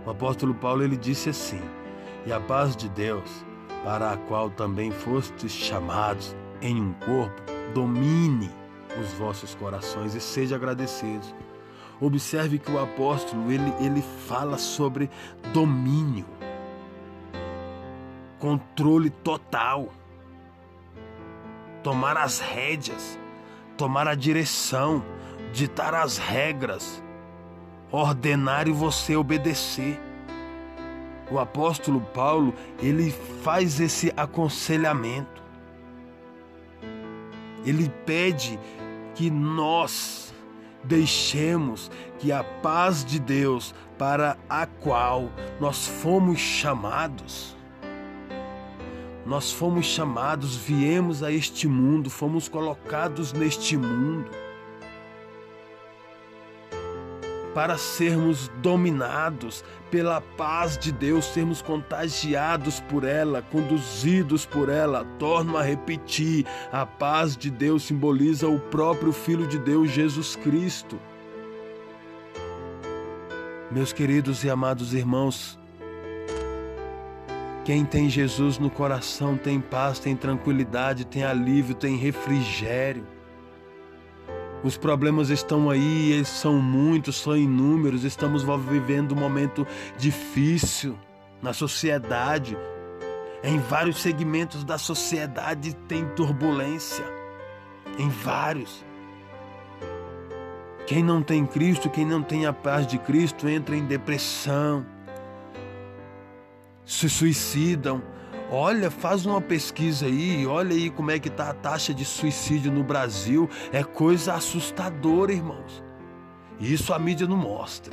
O 0.05 0.09
apóstolo 0.09 0.53
Paulo 0.53 0.83
ele 0.83 0.97
disse 0.97 1.29
assim: 1.29 1.61
"E 2.25 2.33
a 2.33 2.41
paz 2.41 2.75
de 2.75 2.89
Deus, 2.89 3.45
para 3.83 4.11
a 4.11 4.17
qual 4.17 4.49
também 4.49 4.91
fostes 4.91 5.51
chamados 5.51 6.35
em 6.61 6.81
um 6.81 6.93
corpo, 6.93 7.41
domine 7.73 8.49
os 8.99 9.11
vossos 9.13 9.53
corações 9.55 10.15
e 10.15 10.21
sejam 10.21 10.57
agradecidos." 10.57 11.33
Observe 12.01 12.59
que 12.59 12.71
o 12.71 12.79
apóstolo 12.79 13.51
ele, 13.51 13.73
ele 13.79 14.01
fala 14.27 14.57
sobre 14.57 15.09
domínio, 15.53 16.25
controle 18.39 19.09
total, 19.09 19.89
tomar 21.81 22.17
as 22.17 22.39
rédeas, 22.39 23.17
tomar 23.77 24.07
a 24.07 24.15
direção, 24.15 25.03
ditar 25.53 25.93
as 25.93 26.17
regras, 26.17 27.01
ordenar 27.91 28.67
e 28.67 28.71
você 28.71 29.15
obedecer. 29.15 29.99
O 31.33 31.39
apóstolo 31.39 31.99
Paulo, 31.99 32.53
ele 32.79 33.09
faz 33.41 33.79
esse 33.79 34.13
aconselhamento. 34.15 35.41
Ele 37.65 37.89
pede 38.05 38.59
que 39.15 39.31
nós 39.31 40.31
deixemos 40.83 41.89
que 42.19 42.31
a 42.31 42.43
paz 42.43 43.03
de 43.03 43.19
Deus 43.19 43.73
para 43.97 44.37
a 44.47 44.67
qual 44.67 45.31
nós 45.59 45.87
fomos 45.87 46.37
chamados, 46.37 47.57
nós 49.25 49.51
fomos 49.51 49.87
chamados, 49.87 50.55
viemos 50.55 51.23
a 51.23 51.31
este 51.31 51.67
mundo, 51.67 52.11
fomos 52.11 52.47
colocados 52.47 53.33
neste 53.33 53.75
mundo 53.75 54.29
para 57.53 57.77
sermos 57.77 58.49
dominados 58.61 59.63
pela 59.91 60.19
paz 60.19 60.77
de 60.77 60.91
Deus, 60.91 61.25
sermos 61.25 61.61
contagiados 61.61 62.79
por 62.79 63.03
ela, 63.03 63.41
conduzidos 63.41 64.45
por 64.45 64.69
ela. 64.69 65.05
Torno 65.19 65.57
a 65.57 65.63
repetir: 65.63 66.45
a 66.71 66.85
paz 66.85 67.37
de 67.37 67.51
Deus 67.51 67.83
simboliza 67.83 68.47
o 68.47 68.59
próprio 68.59 69.11
Filho 69.11 69.47
de 69.47 69.59
Deus, 69.59 69.91
Jesus 69.91 70.35
Cristo. 70.35 70.99
Meus 73.71 73.91
queridos 73.91 74.43
e 74.43 74.49
amados 74.49 74.93
irmãos, 74.93 75.57
quem 77.65 77.85
tem 77.85 78.09
Jesus 78.09 78.59
no 78.59 78.69
coração 78.69 79.37
tem 79.37 79.59
paz, 79.59 79.97
tem 79.97 80.15
tranquilidade, 80.15 81.05
tem 81.05 81.23
alívio, 81.23 81.73
tem 81.73 81.95
refrigério. 81.95 83.05
Os 84.63 84.77
problemas 84.77 85.29
estão 85.29 85.69
aí, 85.69 86.13
eles 86.13 86.29
são 86.29 86.57
muitos, 86.61 87.17
são 87.17 87.35
inúmeros. 87.35 88.05
Estamos 88.05 88.43
vivendo 88.69 89.11
um 89.13 89.19
momento 89.19 89.67
difícil 89.97 90.97
na 91.41 91.51
sociedade. 91.51 92.57
Em 93.43 93.59
vários 93.59 94.01
segmentos 94.01 94.63
da 94.63 94.77
sociedade 94.77 95.75
tem 95.87 96.05
turbulência. 96.15 97.03
Em 97.99 98.07
vários. 98.07 98.85
Quem 100.87 101.03
não 101.03 101.21
tem 101.21 101.45
Cristo, 101.45 101.89
quem 101.89 102.05
não 102.05 102.23
tem 102.23 102.45
a 102.45 102.53
paz 102.53 102.87
de 102.87 102.97
Cristo, 102.97 103.47
entra 103.47 103.75
em 103.75 103.85
depressão, 103.85 104.85
se 106.85 107.09
suicidam, 107.09 108.01
Olha, 108.55 108.91
faz 108.91 109.25
uma 109.25 109.41
pesquisa 109.41 110.05
aí, 110.05 110.45
olha 110.45 110.75
aí 110.75 110.91
como 110.91 111.09
é 111.09 111.17
que 111.17 111.27
está 111.27 111.49
a 111.49 111.53
taxa 111.55 111.91
de 111.91 112.05
suicídio 112.05 112.71
no 112.71 112.83
Brasil. 112.83 113.49
É 113.71 113.83
coisa 113.83 114.35
assustadora, 114.35 115.33
irmãos. 115.33 115.83
Isso 116.59 116.93
a 116.93 116.99
mídia 116.99 117.25
não 117.25 117.35
mostra. 117.35 117.91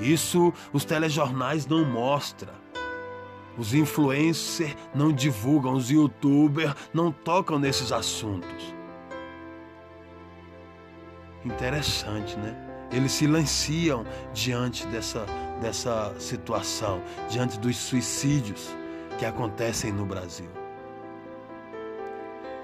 Isso 0.00 0.54
os 0.72 0.84
telejornais 0.84 1.66
não 1.66 1.84
mostram. 1.84 2.54
Os 3.58 3.74
influencers 3.74 4.76
não 4.94 5.12
divulgam, 5.12 5.72
os 5.72 5.90
youtubers 5.90 6.72
não 6.94 7.10
tocam 7.10 7.58
nesses 7.58 7.90
assuntos. 7.90 8.72
Interessante, 11.44 12.36
né? 12.36 12.54
Eles 12.92 13.10
silenciam 13.10 14.04
diante 14.32 14.86
dessa, 14.86 15.26
dessa 15.60 16.14
situação, 16.20 17.02
diante 17.28 17.58
dos 17.58 17.76
suicídios 17.76 18.78
que 19.20 19.26
acontecem 19.26 19.92
no 19.92 20.06
Brasil. 20.06 20.48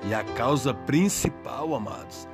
E 0.08 0.14
a 0.14 0.24
causa 0.24 0.72
principal, 0.72 1.74
amados, 1.74 2.26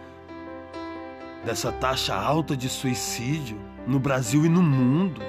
dessa 1.45 1.73
taxa 1.73 2.15
alta 2.15 2.57
de 2.57 2.69
suicídio 2.69 3.59
no 3.85 3.99
Brasil 3.99 4.47
e 4.47 4.49
no 4.49 4.63
mundo. 4.63 5.21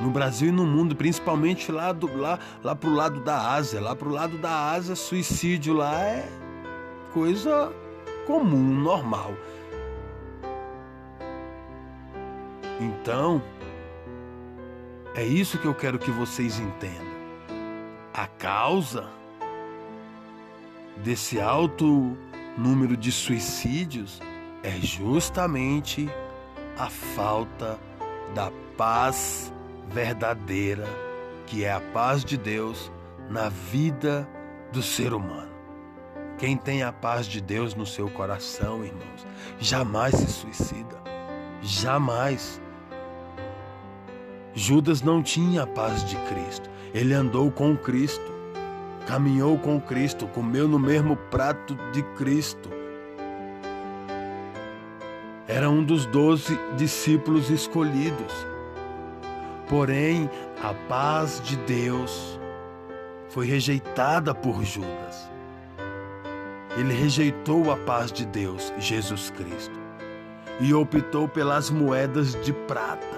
No 0.00 0.10
Brasil 0.10 0.48
e 0.48 0.52
no 0.52 0.66
mundo, 0.66 0.96
principalmente 0.96 1.70
lá, 1.70 1.92
do, 1.92 2.12
lá, 2.16 2.40
lá 2.64 2.74
pro 2.74 2.92
lado 2.92 3.20
da 3.20 3.52
Ásia. 3.52 3.80
Lá 3.80 3.94
pro 3.94 4.10
lado 4.10 4.36
da 4.38 4.72
Ásia, 4.72 4.96
suicídio 4.96 5.74
lá 5.74 6.00
é 6.00 6.28
coisa 7.14 7.72
comum, 8.26 8.80
normal. 8.80 9.32
Então, 12.80 13.40
é 15.16 15.24
isso 15.24 15.58
que 15.58 15.66
eu 15.66 15.74
quero 15.74 15.98
que 15.98 16.10
vocês 16.10 16.60
entendam. 16.60 17.16
a 18.12 18.26
causa 18.26 19.08
desse 21.02 21.40
alto 21.40 22.16
número 22.56 22.96
de 22.96 23.10
suicídios 23.10 24.20
é 24.62 24.70
justamente 24.72 26.08
a 26.78 26.88
falta 26.88 27.78
da 28.34 28.50
paz 28.76 29.52
verdadeira, 29.88 30.86
que 31.46 31.64
é 31.64 31.72
a 31.72 31.80
paz 31.80 32.24
de 32.24 32.36
Deus 32.36 32.90
na 33.30 33.48
vida 33.48 34.28
do 34.72 34.82
ser 34.82 35.12
humano. 35.12 35.52
Quem 36.38 36.56
tem 36.56 36.82
a 36.82 36.92
paz 36.92 37.26
de 37.26 37.40
Deus 37.40 37.74
no 37.74 37.86
seu 37.86 38.10
coração, 38.10 38.84
irmãos, 38.84 39.26
jamais 39.58 40.14
se 40.14 40.26
suicida. 40.26 40.96
Jamais. 41.62 42.60
Judas 44.58 45.02
não 45.02 45.22
tinha 45.22 45.64
a 45.64 45.66
paz 45.66 46.02
de 46.02 46.16
Cristo. 46.16 46.70
Ele 46.94 47.12
andou 47.12 47.50
com 47.50 47.76
Cristo, 47.76 48.32
caminhou 49.06 49.58
com 49.58 49.78
Cristo, 49.78 50.26
comeu 50.28 50.66
no 50.66 50.78
mesmo 50.78 51.14
prato 51.14 51.76
de 51.92 52.02
Cristo. 52.16 52.70
Era 55.46 55.68
um 55.68 55.84
dos 55.84 56.06
doze 56.06 56.58
discípulos 56.74 57.50
escolhidos. 57.50 58.32
Porém, 59.68 60.30
a 60.62 60.72
paz 60.88 61.38
de 61.44 61.56
Deus 61.58 62.40
foi 63.28 63.46
rejeitada 63.46 64.34
por 64.34 64.64
Judas. 64.64 65.30
Ele 66.78 66.94
rejeitou 66.94 67.70
a 67.70 67.76
paz 67.76 68.10
de 68.10 68.24
Deus, 68.24 68.72
Jesus 68.78 69.28
Cristo, 69.36 69.78
e 70.60 70.72
optou 70.72 71.28
pelas 71.28 71.68
moedas 71.68 72.34
de 72.42 72.54
prata. 72.54 73.15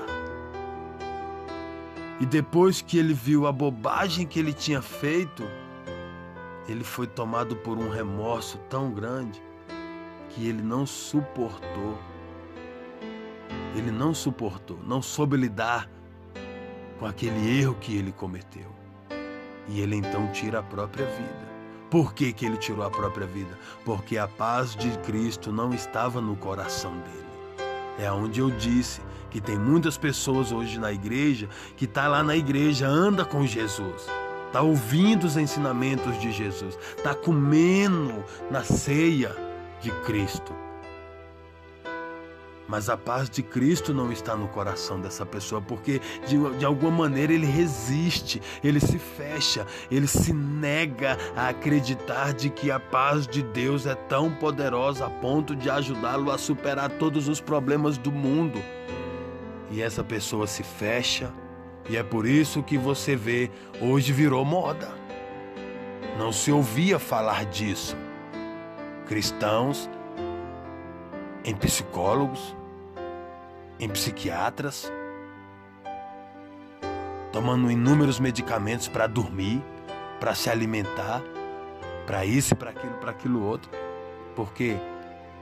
E 2.20 2.26
depois 2.26 2.83
que 2.83 2.98
ele 2.98 3.14
viu 3.14 3.46
a 3.46 3.52
bobagem 3.52 4.26
que 4.26 4.38
ele 4.38 4.52
tinha 4.52 4.83
feito, 4.83 5.44
ele 6.68 6.83
foi 6.83 7.07
tomado 7.07 7.54
por 7.57 7.78
um 7.78 7.88
remorso 7.88 8.59
tão 8.68 8.90
grande 8.90 9.40
que 10.31 10.46
ele 10.46 10.62
não 10.62 10.85
suportou. 10.85 11.98
Ele 13.76 13.90
não 13.90 14.12
suportou, 14.12 14.78
não 14.85 15.00
soube 15.00 15.37
lidar 15.37 15.88
com 16.98 17.07
aquele 17.07 17.61
erro 17.61 17.76
que 17.81 17.96
ele 17.96 18.11
cometeu. 18.11 18.70
E 19.68 19.81
ele 19.81 19.96
então 19.96 20.31
tira 20.33 20.59
a 20.59 20.62
própria 20.62 21.07
vida. 21.07 21.48
Por 21.90 22.12
que, 22.12 22.33
que 22.33 22.44
ele 22.44 22.57
tirou 22.57 22.85
a 22.85 22.90
própria 22.90 23.26
vida? 23.26 23.59
Porque 23.85 24.18
a 24.18 24.28
paz 24.28 24.74
de 24.74 24.90
Cristo 24.98 25.52
não 25.52 25.72
estava 25.72 26.20
no 26.20 26.37
coração 26.37 26.92
dele. 26.92 27.28
É 27.98 28.11
onde 28.12 28.40
eu 28.40 28.50
disse 28.50 29.00
que 29.31 29.41
tem 29.41 29.59
muitas 29.59 29.97
pessoas 29.97 30.53
hoje 30.53 30.79
na 30.79 30.93
igreja 30.93 31.49
que 31.77 31.87
tá 31.87 32.09
lá 32.09 32.23
na 32.23 32.37
igreja, 32.37 32.87
anda 32.87 33.25
com 33.25 33.47
Jesus, 33.47 34.07
tá 34.53 34.62
ouvindo 34.62 35.25
os 35.25 35.37
ensinamentos 35.37 36.21
de 36.21 36.33
Jesus, 36.33 36.79
tá 37.03 37.14
comendo 37.14 38.25
na 38.51 38.62
ceia 38.62 39.35
de 39.81 39.91
Cristo 40.05 40.69
mas 42.69 42.91
a 42.91 42.97
paz 42.97 43.31
de 43.31 43.43
Cristo 43.43 43.95
não 43.95 44.12
está 44.12 44.37
no 44.37 44.47
coração 44.47 45.01
dessa 45.01 45.25
pessoa, 45.25 45.61
porque 45.61 46.01
de, 46.27 46.59
de 46.59 46.64
alguma 46.64 46.91
maneira 46.91 47.33
ele 47.33 47.47
resiste, 47.47 48.43
ele 48.62 48.79
se 48.79 48.99
fecha, 48.99 49.67
ele 49.91 50.07
se 50.07 50.35
nega 50.35 51.17
a 51.35 51.49
acreditar 51.49 52.35
de 52.35 52.51
que 52.51 52.71
a 52.71 52.79
paz 52.79 53.27
de 53.27 53.43
Deus 53.43 53.87
é 53.87 53.95
tão 53.95 54.31
poderosa 54.31 55.07
a 55.07 55.11
ponto 55.11 55.57
de 55.57 55.71
ajudá-lo 55.71 56.31
a 56.31 56.37
superar 56.37 56.91
todos 56.91 57.27
os 57.27 57.41
problemas 57.41 57.97
do 57.97 58.12
mundo. 58.12 58.62
E 59.70 59.83
essa 59.83 60.02
pessoa 60.02 60.46
se 60.46 60.62
fecha, 60.62 61.33
e 61.88 61.96
é 61.96 62.02
por 62.02 62.26
isso 62.26 62.62
que 62.62 62.78
você 62.78 63.14
vê, 63.14 63.50
hoje 63.81 64.12
virou 64.12 64.44
moda. 64.44 64.88
Não 66.18 66.33
se 66.33 66.50
ouvia 66.50 66.98
falar 66.98 67.44
disso. 67.44 67.96
Cristãos 69.07 69.88
em 71.44 71.54
psicólogos, 71.54 72.54
em 73.78 73.88
psiquiatras, 73.88 74.92
tomando 77.33 77.70
inúmeros 77.70 78.18
medicamentos 78.18 78.88
para 78.88 79.07
dormir, 79.07 79.62
para 80.18 80.35
se 80.35 80.50
alimentar, 80.50 81.22
para 82.07 82.24
isso 82.24 82.57
para 82.57 82.70
aquilo, 82.70 82.94
para 82.94 83.11
aquilo 83.11 83.44
outro. 83.44 83.70
Por 84.35 84.52
quê? 84.52 84.76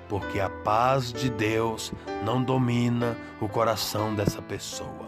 Porque 0.08 0.38
a 0.38 0.48
paz 0.48 1.12
de 1.12 1.28
Deus 1.28 1.92
não 2.24 2.42
domina 2.42 3.16
o 3.40 3.48
coração 3.48 4.14
dessa 4.14 4.40
pessoa. 4.40 5.06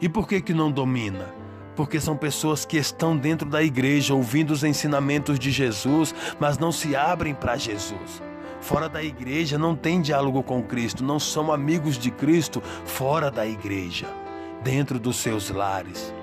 E 0.00 0.08
por 0.08 0.26
que 0.26 0.40
que 0.40 0.52
não 0.52 0.70
domina? 0.70 1.32
Porque 1.76 2.00
são 2.00 2.16
pessoas 2.16 2.64
que 2.64 2.76
estão 2.76 3.16
dentro 3.16 3.48
da 3.48 3.62
igreja 3.62 4.14
ouvindo 4.14 4.50
os 4.52 4.64
ensinamentos 4.64 5.38
de 5.38 5.50
Jesus, 5.50 6.14
mas 6.38 6.58
não 6.58 6.70
se 6.70 6.94
abrem 6.94 7.34
para 7.34 7.56
Jesus. 7.56 8.22
Fora 8.60 8.88
da 8.88 9.02
igreja 9.02 9.58
não 9.58 9.76
tem 9.76 10.00
diálogo 10.00 10.42
com 10.42 10.62
Cristo, 10.62 11.04
não 11.04 11.20
são 11.20 11.52
amigos 11.52 11.98
de 11.98 12.10
Cristo 12.10 12.62
fora 12.84 13.30
da 13.30 13.46
igreja, 13.46 14.06
dentro 14.62 14.98
dos 14.98 15.16
seus 15.16 15.50
lares. 15.50 16.14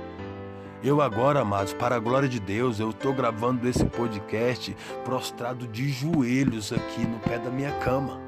Eu 0.83 0.99
agora, 0.99 1.41
amados, 1.41 1.73
para 1.73 1.95
a 1.95 1.99
glória 1.99 2.27
de 2.27 2.39
Deus, 2.39 2.79
eu 2.79 2.89
estou 2.89 3.13
gravando 3.13 3.67
esse 3.67 3.85
podcast 3.85 4.75
prostrado 5.05 5.67
de 5.67 5.89
joelhos 5.89 6.73
aqui 6.73 7.05
no 7.05 7.19
pé 7.19 7.37
da 7.37 7.51
minha 7.51 7.71
cama. 7.79 8.19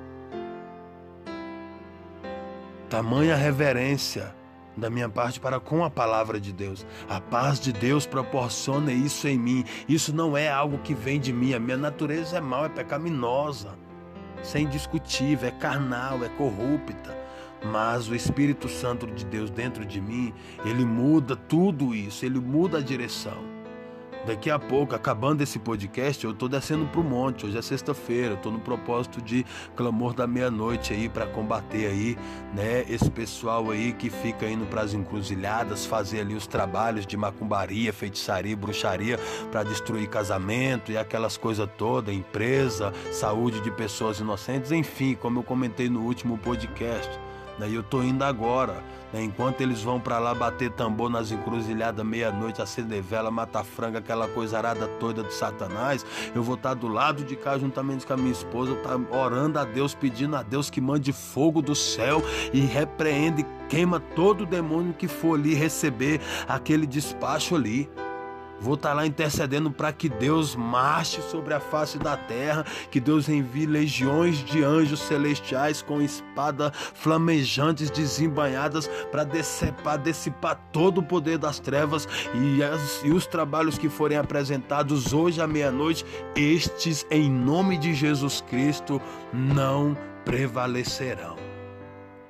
Tamanha 2.89 3.35
reverência 3.35 4.35
da 4.77 4.89
minha 4.89 5.09
parte 5.09 5.39
para 5.39 5.59
com 5.59 5.83
a 5.83 5.89
palavra 5.89 6.39
de 6.39 6.53
Deus. 6.53 6.85
A 7.09 7.19
paz 7.19 7.59
de 7.59 7.73
Deus 7.73 8.05
proporciona 8.05 8.91
isso 8.91 9.27
em 9.27 9.37
mim. 9.37 9.65
Isso 9.89 10.15
não 10.15 10.37
é 10.37 10.47
algo 10.47 10.77
que 10.77 10.93
vem 10.93 11.19
de 11.19 11.33
mim. 11.33 11.55
A 11.55 11.59
minha 11.59 11.77
natureza 11.77 12.37
é 12.37 12.41
mal, 12.41 12.65
é 12.65 12.69
pecaminosa 12.69 13.75
isso 14.43 14.57
é 14.57 14.59
indiscutível, 14.59 15.47
é 15.47 15.51
carnal, 15.51 16.23
é 16.23 16.29
corrupta. 16.29 17.22
Mas 17.63 18.07
o 18.07 18.15
Espírito 18.15 18.67
Santo 18.67 19.07
de 19.07 19.25
Deus 19.25 19.49
dentro 19.49 19.85
de 19.85 20.01
mim, 20.01 20.33
ele 20.65 20.85
muda 20.85 21.35
tudo 21.35 21.95
isso, 21.95 22.25
ele 22.25 22.39
muda 22.39 22.79
a 22.79 22.81
direção. 22.81 23.53
Daqui 24.25 24.49
a 24.49 24.57
pouco, 24.57 24.95
acabando 24.95 25.41
esse 25.41 25.59
podcast, 25.59 26.23
eu 26.23 26.31
estou 26.31 26.47
descendo 26.47 26.85
para 26.85 27.01
o 27.01 27.03
monte. 27.03 27.45
Hoje 27.45 27.57
é 27.57 27.61
sexta-feira, 27.61 28.35
estou 28.35 28.53
no 28.53 28.59
propósito 28.59 29.21
de 29.21 29.45
clamor 29.75 30.13
da 30.13 30.25
meia-noite 30.25 30.93
aí 30.93 31.09
para 31.09 31.27
combater 31.27 31.87
aí, 31.87 32.17
né, 32.53 32.85
esse 32.87 33.11
pessoal 33.11 33.69
aí 33.69 33.91
que 33.91 34.09
fica 34.09 34.47
indo 34.47 34.65
para 34.65 34.81
as 34.81 34.93
encruzilhadas, 34.93 35.85
fazer 35.85 36.21
ali 36.21 36.35
os 36.35 36.47
trabalhos 36.47 37.05
de 37.05 37.17
macumbaria, 37.17 37.91
feitiçaria, 37.91 38.55
bruxaria 38.55 39.19
para 39.51 39.63
destruir 39.63 40.07
casamento 40.07 40.89
e 40.89 40.97
aquelas 40.97 41.35
coisas 41.35 41.67
todas, 41.77 42.15
empresa, 42.15 42.93
saúde 43.11 43.59
de 43.59 43.71
pessoas 43.71 44.21
inocentes, 44.21 44.71
enfim, 44.71 45.15
como 45.15 45.39
eu 45.39 45.43
comentei 45.43 45.89
no 45.89 46.01
último 46.01 46.37
podcast. 46.37 47.22
Né, 47.59 47.69
e 47.69 47.75
eu 47.75 47.81
estou 47.81 48.03
indo 48.03 48.23
agora 48.23 48.83
né? 49.13 49.21
Enquanto 49.21 49.61
eles 49.61 49.83
vão 49.83 49.99
para 49.99 50.17
lá 50.17 50.33
bater 50.33 50.71
tambor 50.71 51.09
nas 51.09 51.31
encruzilhadas 51.31 52.03
meia-noite, 52.03 52.61
acender 52.61 53.01
vela, 53.03 53.29
matar 53.29 53.63
franga, 53.63 53.99
aquela 53.99 54.27
coisa 54.27 54.57
arada 54.57 54.87
toda 54.99 55.23
de 55.23 55.33
Satanás, 55.33 56.03
eu 56.33 56.41
vou 56.41 56.55
estar 56.55 56.69
tá 56.69 56.75
do 56.75 56.87
lado 56.87 57.23
de 57.23 57.35
cá 57.35 57.57
juntamente 57.57 58.05
com 58.05 58.13
a 58.13 58.17
minha 58.17 58.31
esposa, 58.31 58.75
tá 58.77 58.99
orando 59.15 59.59
a 59.59 59.63
Deus, 59.63 59.93
pedindo 59.93 60.35
a 60.35 60.41
Deus 60.41 60.69
que 60.69 60.81
mande 60.81 61.13
fogo 61.13 61.61
do 61.61 61.75
céu 61.75 62.23
e 62.51 62.61
repreende, 62.61 63.45
queima 63.69 63.99
todo 63.99 64.45
demônio 64.45 64.93
que 64.93 65.07
for 65.07 65.37
ali 65.37 65.53
receber 65.53 66.19
aquele 66.47 66.87
despacho 66.87 67.55
ali. 67.55 67.89
Vou 68.63 68.75
estar 68.75 68.89
tá 68.89 68.95
lá 68.95 69.05
intercedendo 69.05 69.69
para 69.69 69.91
que 69.91 70.07
Deus 70.07 70.55
marche 70.55 71.21
sobre 71.21 71.53
a 71.53 71.59
face 71.59 71.99
da 71.99 72.15
terra, 72.15 72.65
que 72.89 72.97
Deus 72.97 73.27
envie 73.27 73.65
legiões 73.65 74.37
de 74.37 74.63
anjos 74.63 75.01
celestiais 75.01 75.81
com 75.81 76.01
espada 76.01 76.71
flamejantes 76.71 77.89
desembanhadas 77.89 78.87
para 79.11 79.25
dissipar, 79.25 79.97
dissipar 79.97 80.55
todo 80.71 80.99
o 80.99 81.03
poder 81.03 81.37
das 81.37 81.59
trevas 81.59 82.07
e, 82.33 82.63
as, 82.63 83.01
e 83.03 83.11
os 83.11 83.27
trabalhos 83.27 83.77
que 83.77 83.89
forem 83.89 84.17
apresentados 84.17 85.11
hoje 85.11 85.41
à 85.41 85.47
meia-noite, 85.47 86.05
estes 86.33 87.05
em 87.11 87.29
nome 87.29 87.77
de 87.77 87.93
Jesus 87.93 88.39
Cristo 88.47 89.01
não 89.33 89.97
prevalecerão 90.23 91.35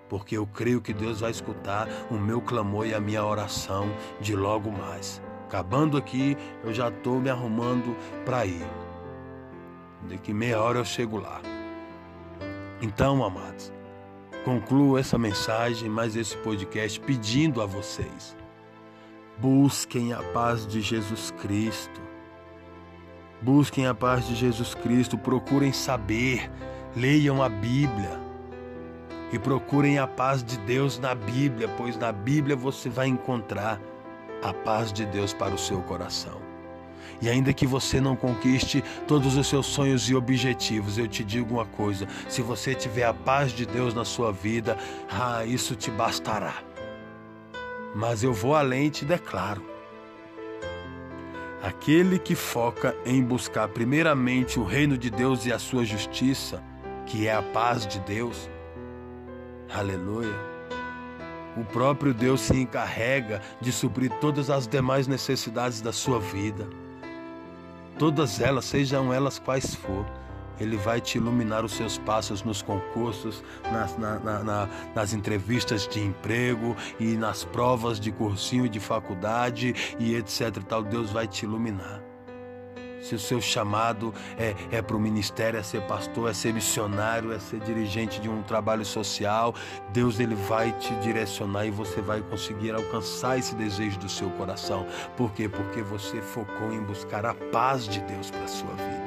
porque 0.09 0.37
eu 0.37 0.45
creio 0.45 0.79
que 0.79 0.93
Deus 0.93 1.21
vai 1.21 1.31
escutar 1.31 1.87
o 2.11 2.15
meu 2.15 2.39
clamor 2.39 2.85
e 2.85 2.93
a 2.93 2.99
minha 2.99 3.25
oração 3.25 3.91
de 4.21 4.35
logo 4.35 4.71
mais. 4.71 5.19
Acabando 5.45 5.97
aqui, 5.97 6.37
eu 6.63 6.73
já 6.73 6.89
estou 6.89 7.19
me 7.19 7.29
arrumando 7.29 7.95
para 8.25 8.45
ir. 8.45 8.65
Daqui 10.09 10.33
meia 10.33 10.61
hora 10.61 10.79
eu 10.79 10.85
chego 10.85 11.17
lá. 11.17 11.41
Então, 12.81 13.23
amados, 13.23 13.71
concluo 14.43 14.97
essa 14.97 15.17
mensagem, 15.17 15.87
mais 15.89 16.15
esse 16.15 16.35
podcast, 16.37 16.99
pedindo 16.99 17.61
a 17.61 17.65
vocês: 17.65 18.35
busquem 19.37 20.11
a 20.11 20.21
paz 20.33 20.67
de 20.67 20.81
Jesus 20.81 21.31
Cristo. 21.41 22.01
Busquem 23.41 23.87
a 23.87 23.93
paz 23.93 24.25
de 24.25 24.35
Jesus 24.35 24.73
Cristo, 24.73 25.17
procurem 25.17 25.73
saber, 25.73 26.49
leiam 26.95 27.43
a 27.43 27.49
Bíblia 27.49 28.19
e 29.33 29.39
procurem 29.39 29.99
a 29.99 30.07
paz 30.07 30.43
de 30.43 30.57
Deus 30.59 30.97
na 30.97 31.13
Bíblia, 31.13 31.67
pois 31.75 31.97
na 31.97 32.11
Bíblia 32.11 32.55
você 32.55 32.87
vai 32.87 33.07
encontrar 33.07 33.81
a 34.43 34.53
paz 34.53 34.91
de 34.91 35.05
Deus 35.05 35.33
para 35.33 35.53
o 35.53 35.57
seu 35.57 35.81
coração. 35.81 36.41
E 37.21 37.29
ainda 37.29 37.53
que 37.53 37.65
você 37.65 38.01
não 38.01 38.15
conquiste 38.15 38.83
todos 39.07 39.37
os 39.37 39.47
seus 39.47 39.65
sonhos 39.65 40.09
e 40.09 40.15
objetivos, 40.15 40.97
eu 40.97 41.07
te 41.07 41.23
digo 41.23 41.55
uma 41.55 41.65
coisa: 41.65 42.07
se 42.27 42.41
você 42.41 42.75
tiver 42.75 43.05
a 43.05 43.13
paz 43.13 43.51
de 43.51 43.65
Deus 43.65 43.93
na 43.93 44.03
sua 44.03 44.31
vida, 44.31 44.77
ah, 45.09 45.45
isso 45.45 45.75
te 45.75 45.89
bastará. 45.89 46.55
Mas 47.95 48.23
eu 48.23 48.33
vou 48.33 48.55
além 48.55 48.87
e 48.87 48.91
te 48.91 49.05
declaro: 49.05 49.63
aquele 51.61 52.19
que 52.19 52.35
foca 52.35 52.95
em 53.05 53.23
buscar 53.23 53.69
primeiramente 53.69 54.59
o 54.59 54.65
reino 54.65 54.97
de 54.97 55.09
Deus 55.09 55.45
e 55.45 55.53
a 55.53 55.59
sua 55.59 55.85
justiça, 55.85 56.61
que 57.05 57.27
é 57.27 57.33
a 57.33 57.41
paz 57.41 57.87
de 57.87 57.99
Deus, 58.01 58.49
aleluia 59.73 60.52
o 61.57 61.63
próprio 61.63 62.13
Deus 62.13 62.41
se 62.41 62.55
encarrega 62.55 63.41
de 63.61 63.71
suprir 63.71 64.11
todas 64.19 64.49
as 64.49 64.67
demais 64.67 65.07
necessidades 65.07 65.81
da 65.81 65.91
sua 65.91 66.19
vida. 66.19 66.67
Todas 67.97 68.39
elas, 68.41 68.65
sejam 68.65 69.13
elas 69.13 69.37
quais 69.37 69.75
for, 69.75 70.05
Ele 70.59 70.77
vai 70.77 70.99
te 70.99 71.17
iluminar 71.17 71.63
os 71.63 71.73
seus 71.73 71.97
passos 71.97 72.43
nos 72.43 72.61
concursos, 72.61 73.43
nas, 73.71 73.97
na, 73.97 74.19
na, 74.19 74.43
na, 74.43 74.69
nas 74.95 75.13
entrevistas 75.13 75.87
de 75.87 76.01
emprego 76.01 76.75
e 76.99 77.15
nas 77.15 77.43
provas 77.43 77.99
de 77.99 78.11
cursinho 78.11 78.65
e 78.65 78.69
de 78.69 78.79
faculdade 78.79 79.95
e 79.99 80.15
etc. 80.15 80.63
Tal. 80.67 80.83
Deus 80.83 81.11
vai 81.11 81.27
te 81.27 81.45
iluminar 81.45 82.12
se 83.03 83.13
o 83.13 83.19
seu 83.19 83.41
chamado 83.41 84.13
é, 84.37 84.55
é 84.71 84.81
para 84.81 84.95
o 84.95 84.99
ministério, 84.99 85.59
é 85.59 85.63
ser 85.63 85.81
pastor, 85.81 86.29
é 86.29 86.33
ser 86.33 86.53
missionário, 86.53 87.33
é 87.33 87.39
ser 87.39 87.59
dirigente 87.59 88.19
de 88.21 88.29
um 88.29 88.41
trabalho 88.41 88.85
social, 88.85 89.53
Deus 89.91 90.19
ele 90.19 90.35
vai 90.35 90.71
te 90.71 90.95
direcionar 90.95 91.65
e 91.65 91.71
você 91.71 92.01
vai 92.01 92.21
conseguir 92.21 92.71
alcançar 92.71 93.37
esse 93.37 93.53
desejo 93.55 93.99
do 93.99 94.07
seu 94.07 94.29
coração. 94.31 94.87
Por 95.17 95.31
quê? 95.33 95.49
Porque 95.49 95.81
você 95.81 96.21
focou 96.21 96.71
em 96.71 96.81
buscar 96.81 97.25
a 97.25 97.33
paz 97.33 97.87
de 97.87 97.99
Deus 98.01 98.31
para 98.31 98.43
a 98.43 98.47
sua 98.47 98.71
vida. 98.71 99.03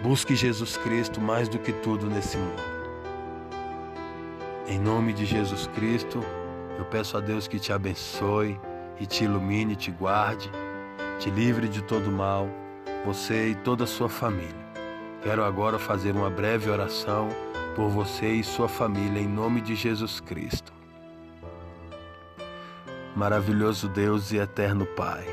Busque 0.00 0.36
Jesus 0.36 0.76
Cristo 0.76 1.20
mais 1.20 1.48
do 1.48 1.58
que 1.58 1.72
tudo 1.72 2.06
nesse 2.06 2.36
mundo. 2.36 2.62
Em 4.68 4.78
nome 4.78 5.12
de 5.12 5.26
Jesus 5.26 5.66
Cristo, 5.74 6.24
eu 6.78 6.84
peço 6.84 7.16
a 7.16 7.20
Deus 7.20 7.48
que 7.48 7.58
te 7.58 7.72
abençoe 7.72 8.58
e 9.00 9.06
te 9.06 9.24
ilumine, 9.24 9.74
te 9.74 9.90
guarde 9.90 10.50
te 11.22 11.30
livre 11.30 11.68
de 11.68 11.80
todo 11.84 12.10
mal, 12.10 12.48
você 13.06 13.50
e 13.50 13.54
toda 13.54 13.84
a 13.84 13.86
sua 13.86 14.08
família. 14.08 14.66
Quero 15.22 15.44
agora 15.44 15.78
fazer 15.78 16.16
uma 16.16 16.28
breve 16.28 16.68
oração 16.68 17.28
por 17.76 17.88
você 17.88 18.26
e 18.32 18.42
sua 18.42 18.68
família 18.68 19.20
em 19.20 19.28
nome 19.28 19.60
de 19.60 19.76
Jesus 19.76 20.18
Cristo. 20.18 20.72
Maravilhoso 23.14 23.88
Deus 23.88 24.32
e 24.32 24.38
eterno 24.38 24.84
Pai. 24.84 25.24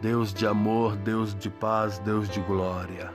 Deus 0.00 0.34
de 0.34 0.44
amor, 0.44 0.96
Deus 0.96 1.36
de 1.36 1.48
paz, 1.48 2.00
Deus 2.00 2.28
de 2.28 2.40
glória. 2.40 3.14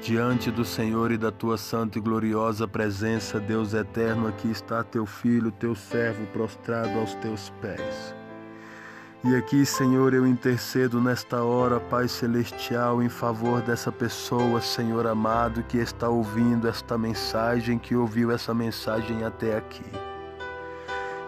Diante 0.00 0.50
do 0.50 0.64
Senhor 0.64 1.12
e 1.12 1.18
da 1.18 1.30
tua 1.30 1.58
santa 1.58 1.98
e 1.98 2.00
gloriosa 2.00 2.66
presença, 2.66 3.38
Deus 3.38 3.74
eterno, 3.74 4.26
aqui 4.26 4.50
está 4.50 4.82
teu 4.82 5.04
filho, 5.04 5.52
teu 5.52 5.74
servo 5.74 6.24
prostrado 6.28 6.98
aos 6.98 7.14
teus 7.16 7.50
pés. 7.60 8.14
E 9.28 9.34
aqui, 9.34 9.66
Senhor, 9.66 10.14
eu 10.14 10.24
intercedo 10.24 11.00
nesta 11.00 11.42
hora, 11.42 11.80
Pai 11.80 12.06
Celestial, 12.06 13.02
em 13.02 13.08
favor 13.08 13.60
dessa 13.60 13.90
pessoa, 13.90 14.60
Senhor 14.60 15.04
amado, 15.04 15.64
que 15.64 15.78
está 15.78 16.08
ouvindo 16.08 16.68
esta 16.68 16.96
mensagem, 16.96 17.76
que 17.76 17.96
ouviu 17.96 18.30
essa 18.30 18.54
mensagem 18.54 19.24
até 19.24 19.56
aqui. 19.56 19.82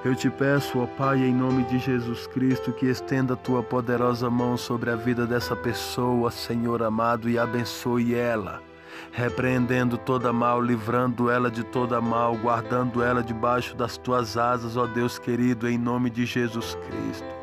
Eu 0.05 0.15
te 0.15 0.31
peço, 0.31 0.79
ó 0.79 0.87
Pai, 0.87 1.19
em 1.25 1.35
nome 1.35 1.65
de 1.65 1.81
Jesus 1.81 2.29
Cristo, 2.29 2.73
que 2.73 2.87
estenda 2.87 3.35
a 3.35 3.37
tua 3.37 3.65
poderosa 3.65 4.31
mão 4.31 4.57
sobre 4.57 4.93
a 4.93 4.95
vida 4.95 5.27
dessa 5.27 5.57
pessoa, 5.57 6.31
Senhor 6.31 6.85
amado, 6.85 7.29
e 7.29 7.37
abençoe 7.37 8.15
ela, 8.15 8.63
repreendendo 9.11 9.99
toda 9.99 10.33
mal, 10.33 10.63
livrando 10.63 11.29
ela 11.29 11.51
de 11.51 11.65
toda 11.65 12.01
mal, 12.01 12.37
guardando 12.37 13.03
ela 13.03 13.25
debaixo 13.25 13.75
das 13.75 13.97
tuas 13.97 14.37
asas, 14.37 14.77
ó 14.77 14.87
Deus 14.87 15.19
querido, 15.19 15.69
em 15.69 15.77
nome 15.77 16.11
de 16.11 16.25
Jesus 16.25 16.79
Cristo 16.87 17.38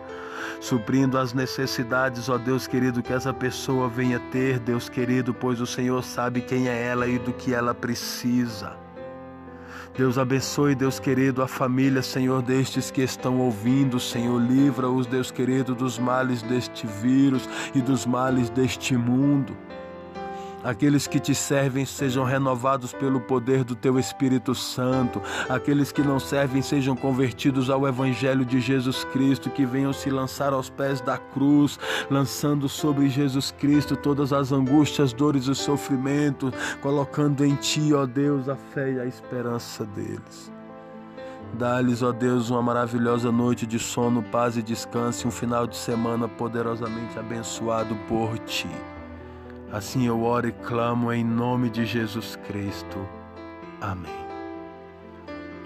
suprindo 0.59 1.17
as 1.17 1.33
necessidades, 1.33 2.29
ó 2.29 2.37
Deus 2.37 2.67
querido, 2.67 3.01
que 3.01 3.13
essa 3.13 3.33
pessoa 3.33 3.87
venha 3.87 4.19
ter, 4.31 4.59
Deus 4.59 4.89
querido, 4.89 5.33
pois 5.33 5.61
o 5.61 5.65
Senhor 5.65 6.03
sabe 6.03 6.41
quem 6.41 6.67
é 6.67 6.83
ela 6.83 7.07
e 7.07 7.19
do 7.19 7.33
que 7.33 7.53
ela 7.53 7.73
precisa. 7.73 8.85
Deus 9.97 10.17
abençoe, 10.17 10.75
Deus 10.75 10.99
querido, 10.99 11.41
a 11.41 11.47
família, 11.47 12.01
Senhor, 12.01 12.41
destes 12.41 12.91
que 12.91 13.01
estão 13.01 13.39
ouvindo, 13.39 13.97
Senhor, 13.97 14.37
livra-os, 14.41 15.07
Deus 15.07 15.31
querido, 15.31 15.73
dos 15.73 15.97
males 15.97 16.41
deste 16.41 16.85
vírus 16.85 17.47
e 17.73 17.81
dos 17.81 18.05
males 18.05 18.49
deste 18.49 18.97
mundo. 18.97 19.55
Aqueles 20.65 21.05
que 21.05 21.19
te 21.19 21.35
servem 21.35 21.85
sejam 21.85 22.23
renovados 22.23 22.91
pelo 22.91 23.21
poder 23.21 23.63
do 23.63 23.75
teu 23.75 23.99
Espírito 23.99 24.55
Santo. 24.55 25.21
Aqueles 25.47 25.91
que 25.91 26.01
não 26.01 26.19
servem 26.19 26.59
sejam 26.59 26.95
convertidos 26.95 27.69
ao 27.69 27.87
Evangelho 27.87 28.43
de 28.43 28.59
Jesus 28.59 29.03
Cristo, 29.05 29.51
que 29.51 29.63
venham 29.63 29.93
se 29.93 30.09
lançar 30.09 30.53
aos 30.53 30.67
pés 30.67 30.99
da 31.01 31.19
cruz, 31.19 31.77
lançando 32.09 32.67
sobre 32.67 33.07
Jesus 33.09 33.51
Cristo 33.51 33.95
todas 33.95 34.33
as 34.33 34.51
angústias, 34.51 35.13
dores 35.13 35.45
e 35.45 35.53
sofrimentos, 35.53 36.51
colocando 36.81 37.45
em 37.45 37.53
ti, 37.53 37.93
ó 37.93 38.07
Deus, 38.07 38.49
a 38.49 38.55
fé 38.55 38.93
e 38.93 38.99
a 38.99 39.05
esperança 39.05 39.85
deles. 39.85 40.51
Dá-lhes, 41.53 42.01
ó 42.01 42.11
Deus, 42.11 42.49
uma 42.49 42.63
maravilhosa 42.63 43.31
noite 43.31 43.67
de 43.67 43.77
sono, 43.77 44.23
paz 44.23 44.57
e 44.57 44.63
descanso 44.63 45.25
e 45.25 45.27
um 45.27 45.31
final 45.31 45.67
de 45.67 45.77
semana 45.77 46.27
poderosamente 46.27 47.19
abençoado 47.19 47.95
por 48.07 48.39
ti. 48.39 48.67
Assim 49.71 50.07
eu 50.07 50.23
oro 50.23 50.47
e 50.47 50.51
clamo 50.51 51.11
em 51.11 51.23
nome 51.23 51.69
de 51.69 51.85
Jesus 51.85 52.37
Cristo. 52.47 53.07
Amém. 53.81 54.25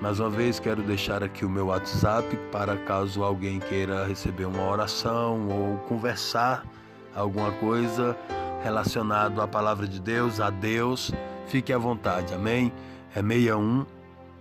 Mais 0.01 0.19
uma 0.19 0.29
vez 0.29 0.59
quero 0.59 0.81
deixar 0.81 1.21
aqui 1.23 1.43
o 1.45 1.49
meu 1.49 1.67
WhatsApp 1.67 2.35
para 2.51 2.77
caso 2.77 3.21
alguém 3.21 3.59
queira 3.59 4.05
receber 4.05 4.45
uma 4.45 4.69
oração 4.69 5.47
ou 5.49 5.77
conversar 5.79 6.65
alguma 7.13 7.51
coisa 7.51 8.17
relacionado 8.63 9.41
à 9.41 9.47
palavra 9.47 9.87
de 9.87 9.99
Deus, 9.99 10.39
a 10.39 10.49
Deus, 10.49 11.11
fique 11.47 11.73
à 11.73 11.77
vontade. 11.77 12.33
Amém? 12.33 12.71
É 13.13 13.21
61 13.21 13.85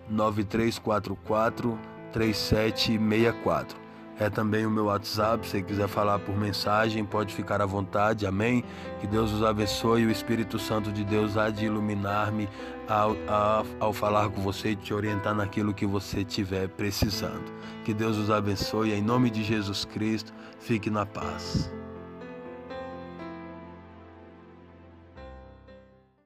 9344 0.08 1.78
3764 2.12 3.87
é 4.18 4.28
também 4.28 4.66
o 4.66 4.70
meu 4.70 4.86
WhatsApp. 4.86 5.46
Se 5.46 5.62
quiser 5.62 5.88
falar 5.88 6.18
por 6.18 6.36
mensagem, 6.36 7.04
pode 7.04 7.34
ficar 7.34 7.62
à 7.62 7.66
vontade. 7.66 8.26
Amém? 8.26 8.64
Que 9.00 9.06
Deus 9.06 9.32
os 9.32 9.42
abençoe. 9.42 10.06
O 10.06 10.10
Espírito 10.10 10.58
Santo 10.58 10.90
de 10.90 11.04
Deus 11.04 11.36
há 11.36 11.50
de 11.50 11.66
iluminar-me 11.66 12.48
ao, 12.88 13.16
ao, 13.28 13.66
ao 13.78 13.92
falar 13.92 14.28
com 14.30 14.40
você 14.40 14.70
e 14.70 14.76
te 14.76 14.92
orientar 14.92 15.34
naquilo 15.34 15.72
que 15.72 15.86
você 15.86 16.20
estiver 16.20 16.68
precisando. 16.68 17.52
Que 17.84 17.94
Deus 17.94 18.16
os 18.16 18.30
abençoe. 18.30 18.92
Em 18.92 19.02
nome 19.02 19.30
de 19.30 19.44
Jesus 19.44 19.84
Cristo, 19.84 20.32
fique 20.58 20.90
na 20.90 21.06
paz. 21.06 21.70